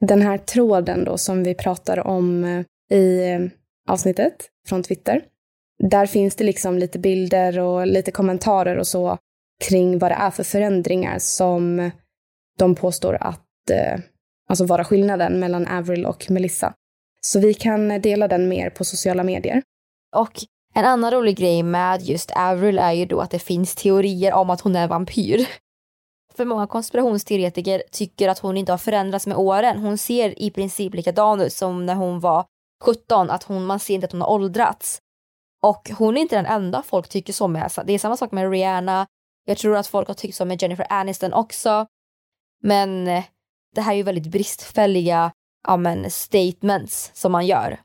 Den 0.00 0.22
här 0.22 0.38
tråden 0.38 1.04
då 1.04 1.18
som 1.18 1.44
vi 1.44 1.54
pratar 1.54 2.06
om 2.06 2.44
eh, 2.44 2.98
i 2.98 3.32
eh, 3.32 3.40
avsnittet 3.92 4.48
från 4.68 4.82
Twitter, 4.82 5.24
där 5.82 6.06
finns 6.06 6.36
det 6.36 6.44
liksom 6.44 6.78
lite 6.78 6.98
bilder 6.98 7.58
och 7.58 7.86
lite 7.86 8.10
kommentarer 8.10 8.76
och 8.76 8.86
så 8.86 9.18
kring 9.64 9.98
vad 9.98 10.10
det 10.10 10.14
är 10.14 10.30
för 10.30 10.44
förändringar 10.44 11.18
som 11.18 11.90
de 12.58 12.74
påstår 12.74 13.18
att 13.20 13.70
eh, 13.70 14.00
alltså 14.48 14.64
vara 14.64 14.84
skillnaden 14.84 15.40
mellan 15.40 15.66
Avril 15.66 16.06
och 16.06 16.30
Melissa. 16.30 16.74
Så 17.26 17.40
vi 17.40 17.54
kan 17.54 17.88
dela 17.88 18.28
den 18.28 18.48
mer 18.48 18.70
på 18.70 18.84
sociala 18.84 19.22
medier. 19.22 19.62
Och 20.16 20.44
en 20.74 20.84
annan 20.84 21.10
rolig 21.10 21.36
grej 21.36 21.62
med 21.62 22.02
just 22.02 22.30
Avril 22.30 22.78
är 22.78 22.92
ju 22.92 23.06
då 23.06 23.20
att 23.20 23.30
det 23.30 23.38
finns 23.38 23.74
teorier 23.74 24.32
om 24.32 24.50
att 24.50 24.60
hon 24.60 24.76
är 24.76 24.88
vampyr. 24.88 25.46
För 26.34 26.44
många 26.44 26.66
konspirationsteoretiker 26.66 27.82
tycker 27.90 28.28
att 28.28 28.38
hon 28.38 28.56
inte 28.56 28.72
har 28.72 28.78
förändrats 28.78 29.26
med 29.26 29.36
åren. 29.36 29.78
Hon 29.78 29.98
ser 29.98 30.42
i 30.42 30.50
princip 30.50 30.94
likadan 30.94 31.40
ut 31.40 31.52
som 31.52 31.86
när 31.86 31.94
hon 31.94 32.20
var 32.20 32.46
17, 32.82 33.30
att 33.30 33.42
hon, 33.42 33.66
man 33.66 33.80
ser 33.80 33.94
inte 33.94 34.04
att 34.04 34.12
hon 34.12 34.20
har 34.20 34.30
åldrats. 34.30 34.98
Och 35.62 35.90
hon 35.98 36.16
är 36.16 36.20
inte 36.20 36.36
den 36.36 36.46
enda 36.46 36.82
folk 36.82 37.08
tycker 37.08 37.32
så 37.32 37.48
med. 37.48 37.70
Det 37.84 37.92
är 37.92 37.98
samma 37.98 38.16
sak 38.16 38.32
med 38.32 38.50
Rihanna. 38.50 39.06
Jag 39.44 39.58
tror 39.58 39.76
att 39.76 39.86
folk 39.86 40.08
har 40.08 40.14
tyckt 40.14 40.36
så 40.36 40.44
med 40.44 40.62
Jennifer 40.62 40.86
Aniston 40.90 41.32
också. 41.32 41.86
Men 42.62 43.08
eh, 43.08 43.24
det 43.74 43.80
här 43.80 43.92
är 43.92 43.96
ju 43.96 44.02
väldigt 44.02 44.26
bristfälliga 44.26 45.32
ja, 45.68 45.76
men, 45.76 46.10
statements 46.10 47.10
som 47.14 47.32
man 47.32 47.46
gör. 47.46 47.80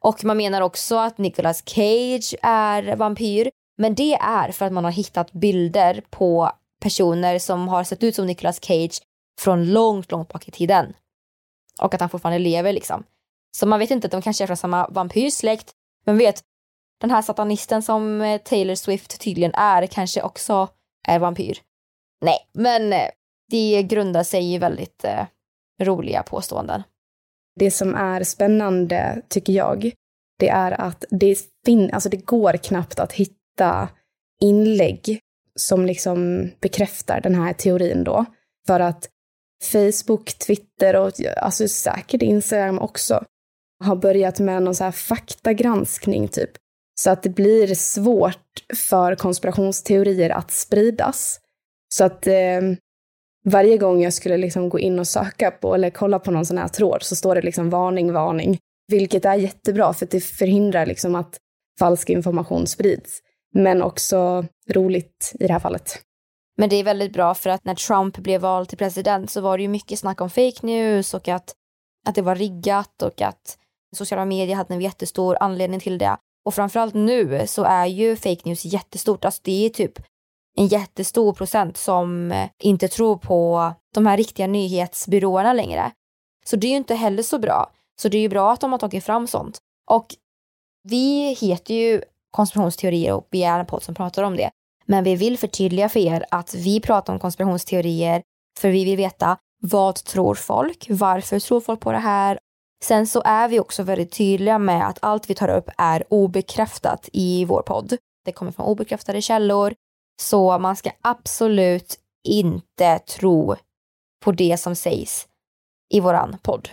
Och 0.00 0.24
man 0.24 0.36
menar 0.36 0.60
också 0.60 0.96
att 0.96 1.18
Nicolas 1.18 1.62
Cage 1.66 2.34
är 2.42 2.96
vampyr. 2.96 3.50
Men 3.78 3.94
det 3.94 4.14
är 4.14 4.52
för 4.52 4.66
att 4.66 4.72
man 4.72 4.84
har 4.84 4.90
hittat 4.90 5.32
bilder 5.32 6.02
på 6.10 6.52
personer 6.80 7.38
som 7.38 7.68
har 7.68 7.84
sett 7.84 8.02
ut 8.02 8.14
som 8.14 8.26
Nicolas 8.26 8.64
Cage 8.64 9.00
från 9.40 9.72
långt, 9.72 10.10
långt 10.10 10.28
bak 10.28 10.48
i 10.48 10.50
tiden. 10.50 10.92
Och 11.80 11.94
att 11.94 12.00
han 12.00 12.10
fortfarande 12.10 12.38
lever 12.38 12.72
liksom. 12.72 13.04
Så 13.56 13.66
man 13.66 13.78
vet 13.78 13.90
inte 13.90 14.06
att 14.06 14.12
de 14.12 14.22
kanske 14.22 14.44
är 14.44 14.46
från 14.46 14.56
samma 14.56 14.88
vampyrsläkt. 14.88 15.72
Men 16.04 16.18
vet, 16.18 16.42
den 17.00 17.10
här 17.10 17.22
satanisten 17.22 17.82
som 17.82 18.20
eh, 18.20 18.38
Taylor 18.38 18.74
Swift 18.74 19.20
tydligen 19.20 19.54
är 19.54 19.86
kanske 19.86 20.22
också 20.22 20.68
är 21.08 21.18
vampyr. 21.18 21.58
Nej, 22.20 22.38
men 22.52 22.92
eh, 22.92 23.08
det 23.50 23.82
grundar 23.82 24.22
sig 24.22 24.54
i 24.54 24.58
väldigt 24.58 25.04
eh, 25.04 25.26
roliga 25.84 26.22
påståenden. 26.22 26.82
Det 27.56 27.70
som 27.70 27.94
är 27.94 28.22
spännande, 28.22 29.22
tycker 29.28 29.52
jag, 29.52 29.92
det 30.38 30.48
är 30.48 30.80
att 30.80 31.04
det, 31.10 31.38
fin 31.66 31.90
alltså 31.92 32.08
det 32.08 32.16
går 32.16 32.52
knappt 32.52 32.98
att 32.98 33.12
hitta 33.12 33.88
inlägg 34.40 35.20
som 35.54 35.86
liksom 35.86 36.50
bekräftar 36.60 37.20
den 37.20 37.34
här 37.34 37.52
teorin 37.52 38.04
då. 38.04 38.24
För 38.66 38.80
att 38.80 39.08
Facebook, 39.72 40.38
Twitter 40.38 40.96
och 40.96 41.12
alltså 41.36 41.68
säkert 41.68 42.22
Instagram 42.22 42.78
också 42.78 43.24
har 43.84 43.96
börjat 43.96 44.40
med 44.40 44.62
någon 44.62 44.74
så 44.74 44.84
här 44.84 44.90
faktagranskning 44.90 46.28
typ 46.28 46.50
så 46.94 47.10
att 47.10 47.22
det 47.22 47.30
blir 47.30 47.74
svårt 47.74 48.64
för 48.88 49.14
konspirationsteorier 49.14 50.30
att 50.30 50.50
spridas. 50.50 51.40
Så 51.94 52.04
att 52.04 52.26
eh, 52.26 52.60
varje 53.44 53.76
gång 53.76 54.02
jag 54.02 54.12
skulle 54.12 54.36
liksom 54.36 54.68
gå 54.68 54.78
in 54.78 54.98
och 54.98 55.08
söka 55.08 55.50
på 55.50 55.74
eller 55.74 55.90
kolla 55.90 56.18
på 56.18 56.30
någon 56.30 56.46
sån 56.46 56.58
här 56.58 56.68
tråd 56.68 57.02
så 57.02 57.16
står 57.16 57.34
det 57.34 57.42
liksom 57.42 57.70
varning, 57.70 58.12
varning. 58.12 58.58
Vilket 58.88 59.24
är 59.24 59.34
jättebra 59.34 59.92
för 59.92 60.06
att 60.06 60.10
det 60.10 60.20
förhindrar 60.20 60.86
liksom 60.86 61.14
att 61.14 61.38
falsk 61.78 62.10
information 62.10 62.66
sprids. 62.66 63.20
Men 63.54 63.82
också 63.82 64.44
roligt 64.70 65.32
i 65.40 65.46
det 65.46 65.52
här 65.52 65.60
fallet. 65.60 65.98
Men 66.58 66.68
det 66.68 66.76
är 66.76 66.84
väldigt 66.84 67.12
bra 67.12 67.34
för 67.34 67.50
att 67.50 67.64
när 67.64 67.74
Trump 67.74 68.18
blev 68.18 68.40
vald 68.40 68.68
till 68.68 68.78
president 68.78 69.30
så 69.30 69.40
var 69.40 69.58
det 69.58 69.62
ju 69.62 69.68
mycket 69.68 69.98
snack 69.98 70.20
om 70.20 70.30
fake 70.30 70.66
news 70.66 71.14
och 71.14 71.28
att, 71.28 71.54
att 72.06 72.14
det 72.14 72.22
var 72.22 72.34
riggat 72.34 73.02
och 73.02 73.22
att 73.22 73.58
sociala 73.96 74.24
medier 74.24 74.56
hade 74.56 74.74
en 74.74 74.80
jättestor 74.80 75.36
anledning 75.40 75.80
till 75.80 75.98
det. 75.98 76.16
Och 76.44 76.54
framförallt 76.54 76.94
nu 76.94 77.46
så 77.46 77.64
är 77.64 77.86
ju 77.86 78.16
fake 78.16 78.40
news 78.44 78.64
jättestort. 78.64 79.24
Alltså 79.24 79.40
det 79.44 79.66
är 79.66 79.70
typ 79.70 79.98
en 80.56 80.66
jättestor 80.66 81.32
procent 81.32 81.76
som 81.76 82.32
eh, 82.32 82.48
inte 82.62 82.88
tror 82.88 83.16
på 83.16 83.72
de 83.94 84.06
här 84.06 84.16
riktiga 84.16 84.46
nyhetsbyråerna 84.46 85.52
längre. 85.52 85.92
Så 86.44 86.56
det 86.56 86.66
är 86.66 86.70
ju 86.70 86.76
inte 86.76 86.94
heller 86.94 87.22
så 87.22 87.38
bra. 87.38 87.70
Så 88.00 88.08
det 88.08 88.16
är 88.16 88.22
ju 88.22 88.28
bra 88.28 88.52
att 88.52 88.60
de 88.60 88.72
har 88.72 88.78
tagit 88.78 89.04
fram 89.04 89.26
sånt. 89.26 89.58
Och 89.90 90.06
vi 90.88 91.34
heter 91.40 91.74
ju 91.74 92.02
konspirationsteorier 92.30 93.12
och 93.12 93.28
vi 93.30 93.42
är 93.42 93.60
en 93.60 93.66
podd 93.66 93.82
som 93.82 93.94
pratar 93.94 94.22
om 94.22 94.36
det. 94.36 94.50
Men 94.86 95.04
vi 95.04 95.16
vill 95.16 95.38
förtydliga 95.38 95.88
för 95.88 96.00
er 96.00 96.24
att 96.30 96.54
vi 96.54 96.80
pratar 96.80 97.12
om 97.12 97.18
konspirationsteorier 97.18 98.22
för 98.58 98.68
vi 98.68 98.84
vill 98.84 98.96
veta 98.96 99.36
vad 99.62 99.94
tror 99.94 100.34
folk? 100.34 100.86
Varför 100.90 101.40
tror 101.40 101.60
folk 101.60 101.80
på 101.80 101.92
det 101.92 101.98
här? 101.98 102.38
Sen 102.84 103.06
så 103.06 103.22
är 103.24 103.48
vi 103.48 103.60
också 103.60 103.82
väldigt 103.82 104.12
tydliga 104.12 104.58
med 104.58 104.88
att 104.88 104.98
allt 105.02 105.30
vi 105.30 105.34
tar 105.34 105.48
upp 105.48 105.70
är 105.78 106.04
obekräftat 106.08 107.08
i 107.12 107.44
vår 107.44 107.62
podd. 107.62 107.96
Det 108.24 108.32
kommer 108.32 108.52
från 108.52 108.66
obekräftade 108.66 109.22
källor, 109.22 109.74
så 110.20 110.58
man 110.58 110.76
ska 110.76 110.90
absolut 111.00 111.98
inte 112.28 112.98
tro 112.98 113.56
på 114.24 114.32
det 114.32 114.60
som 114.60 114.76
sägs 114.76 115.28
i 115.94 116.00
våran 116.00 116.36
podd. 116.42 116.68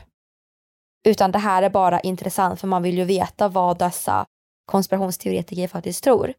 Utan 1.06 1.32
det 1.32 1.39
här 1.39 1.63
är 1.63 1.69
bara 1.69 1.99
intressant 1.99 2.60
för 2.60 2.67
man 2.67 2.84
vill 2.84 2.97
ju 2.97 3.04
veta 3.04 3.47
vad 3.47 3.78
dessa 3.78 4.25
konspirationsteoretiker 4.65 5.67
faktiskt 5.67 6.04
tror. 6.04 6.34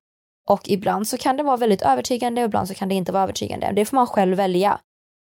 Och 0.49 0.69
ibland 0.69 1.09
så 1.09 1.19
kan 1.19 1.37
det 1.37 1.43
vara 1.43 1.57
väldigt 1.57 1.83
övertygande 1.83 2.41
och 2.41 2.47
ibland 2.47 2.69
så 2.69 2.75
kan 2.75 2.89
det 2.89 2.95
inte 2.95 3.13
vara 3.13 3.23
övertygande. 3.23 3.73
Det 3.73 3.85
får 3.85 3.97
man 3.97 4.07
själv 4.07 4.37
välja. 4.37 4.81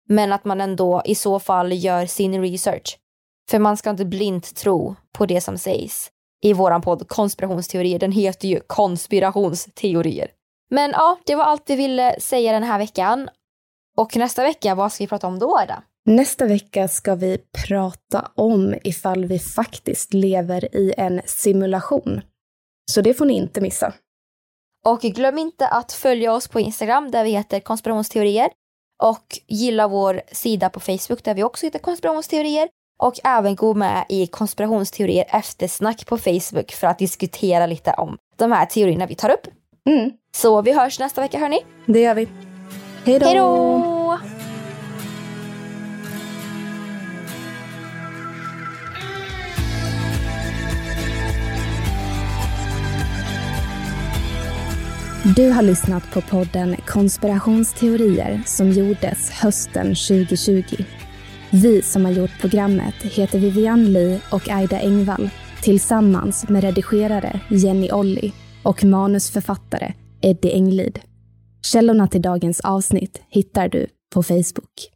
Men 0.09 0.33
att 0.33 0.45
man 0.45 0.61
ändå 0.61 1.01
i 1.05 1.15
så 1.15 1.39
fall 1.39 1.73
gör 1.73 2.05
sin 2.05 2.41
research. 2.41 2.99
För 3.49 3.59
man 3.59 3.77
ska 3.77 3.89
inte 3.89 4.05
blint 4.05 4.55
tro 4.55 4.95
på 5.11 5.25
det 5.25 5.41
som 5.41 5.57
sägs 5.57 6.11
i 6.43 6.53
våran 6.53 6.81
podd 6.81 7.07
konspirationsteorier. 7.07 7.99
Den 7.99 8.11
heter 8.11 8.47
ju 8.47 8.59
konspirationsteorier. 8.67 10.31
Men 10.69 10.91
ja, 10.91 11.17
det 11.25 11.35
var 11.35 11.43
allt 11.43 11.69
vi 11.69 11.75
ville 11.75 12.19
säga 12.19 12.51
den 12.51 12.63
här 12.63 12.79
veckan. 12.79 13.29
Och 13.97 14.17
nästa 14.17 14.43
vecka, 14.43 14.75
vad 14.75 14.91
ska 14.91 15.03
vi 15.03 15.07
prata 15.07 15.27
om 15.27 15.39
då, 15.39 15.61
Ida? 15.63 15.83
Nästa 16.05 16.45
vecka 16.45 16.87
ska 16.87 17.15
vi 17.15 17.37
prata 17.67 18.31
om 18.35 18.75
ifall 18.83 19.25
vi 19.25 19.39
faktiskt 19.39 20.13
lever 20.13 20.75
i 20.75 20.93
en 20.97 21.21
simulation. 21.25 22.21
Så 22.91 23.01
det 23.01 23.13
får 23.13 23.25
ni 23.25 23.33
inte 23.33 23.61
missa. 23.61 23.93
Och 24.85 25.01
glöm 25.01 25.37
inte 25.37 25.67
att 25.67 25.93
följa 25.93 26.33
oss 26.33 26.47
på 26.47 26.59
Instagram 26.59 27.11
där 27.11 27.23
vi 27.23 27.29
heter 27.29 27.59
konspirationsteorier 27.59 28.49
och 29.03 29.39
gilla 29.47 29.87
vår 29.87 30.21
sida 30.31 30.69
på 30.69 30.79
Facebook 30.79 31.23
där 31.23 31.33
vi 31.33 31.43
också 31.43 31.65
heter 31.65 31.79
konspirationsteorier 31.79 32.69
och 32.99 33.19
även 33.23 33.55
gå 33.55 33.73
med 33.73 34.05
i 34.09 34.27
konspirationsteorier 34.27 35.25
eftersnack 35.27 36.05
på 36.05 36.17
Facebook 36.17 36.71
för 36.71 36.87
att 36.87 36.99
diskutera 36.99 37.65
lite 37.65 37.93
om 37.93 38.17
de 38.35 38.51
här 38.51 38.65
teorierna 38.65 39.05
vi 39.05 39.15
tar 39.15 39.29
upp. 39.29 39.47
Mm. 39.89 40.11
Så 40.35 40.61
vi 40.61 40.73
hörs 40.73 40.99
nästa 40.99 41.21
vecka 41.21 41.39
hörni. 41.39 41.59
Det 41.85 41.99
gör 41.99 42.15
vi. 42.15 42.27
Hej 43.05 43.19
då! 43.19 43.25
Hej 43.25 43.35
då! 43.35 44.19
Du 55.35 55.49
har 55.49 55.61
lyssnat 55.61 56.11
på 56.11 56.21
podden 56.21 56.75
Konspirationsteorier 56.85 58.41
som 58.45 58.71
gjordes 58.71 59.31
hösten 59.31 59.87
2020. 59.87 60.63
Vi 61.51 61.81
som 61.81 62.05
har 62.05 62.11
gjort 62.11 62.39
programmet 62.41 62.95
heter 63.03 63.39
Vivian 63.39 63.93
Lee 63.93 64.19
och 64.31 64.49
Aida 64.49 64.79
Engvall 64.79 65.29
tillsammans 65.61 66.49
med 66.49 66.63
redigerare 66.63 67.39
Jenny 67.49 67.91
Olli 67.91 68.33
och 68.65 68.83
manusförfattare 68.83 69.93
Eddie 70.21 70.51
Englid. 70.51 70.99
Källorna 71.61 72.07
till 72.07 72.21
dagens 72.21 72.59
avsnitt 72.59 73.21
hittar 73.29 73.69
du 73.69 73.87
på 74.13 74.23
Facebook. 74.23 74.94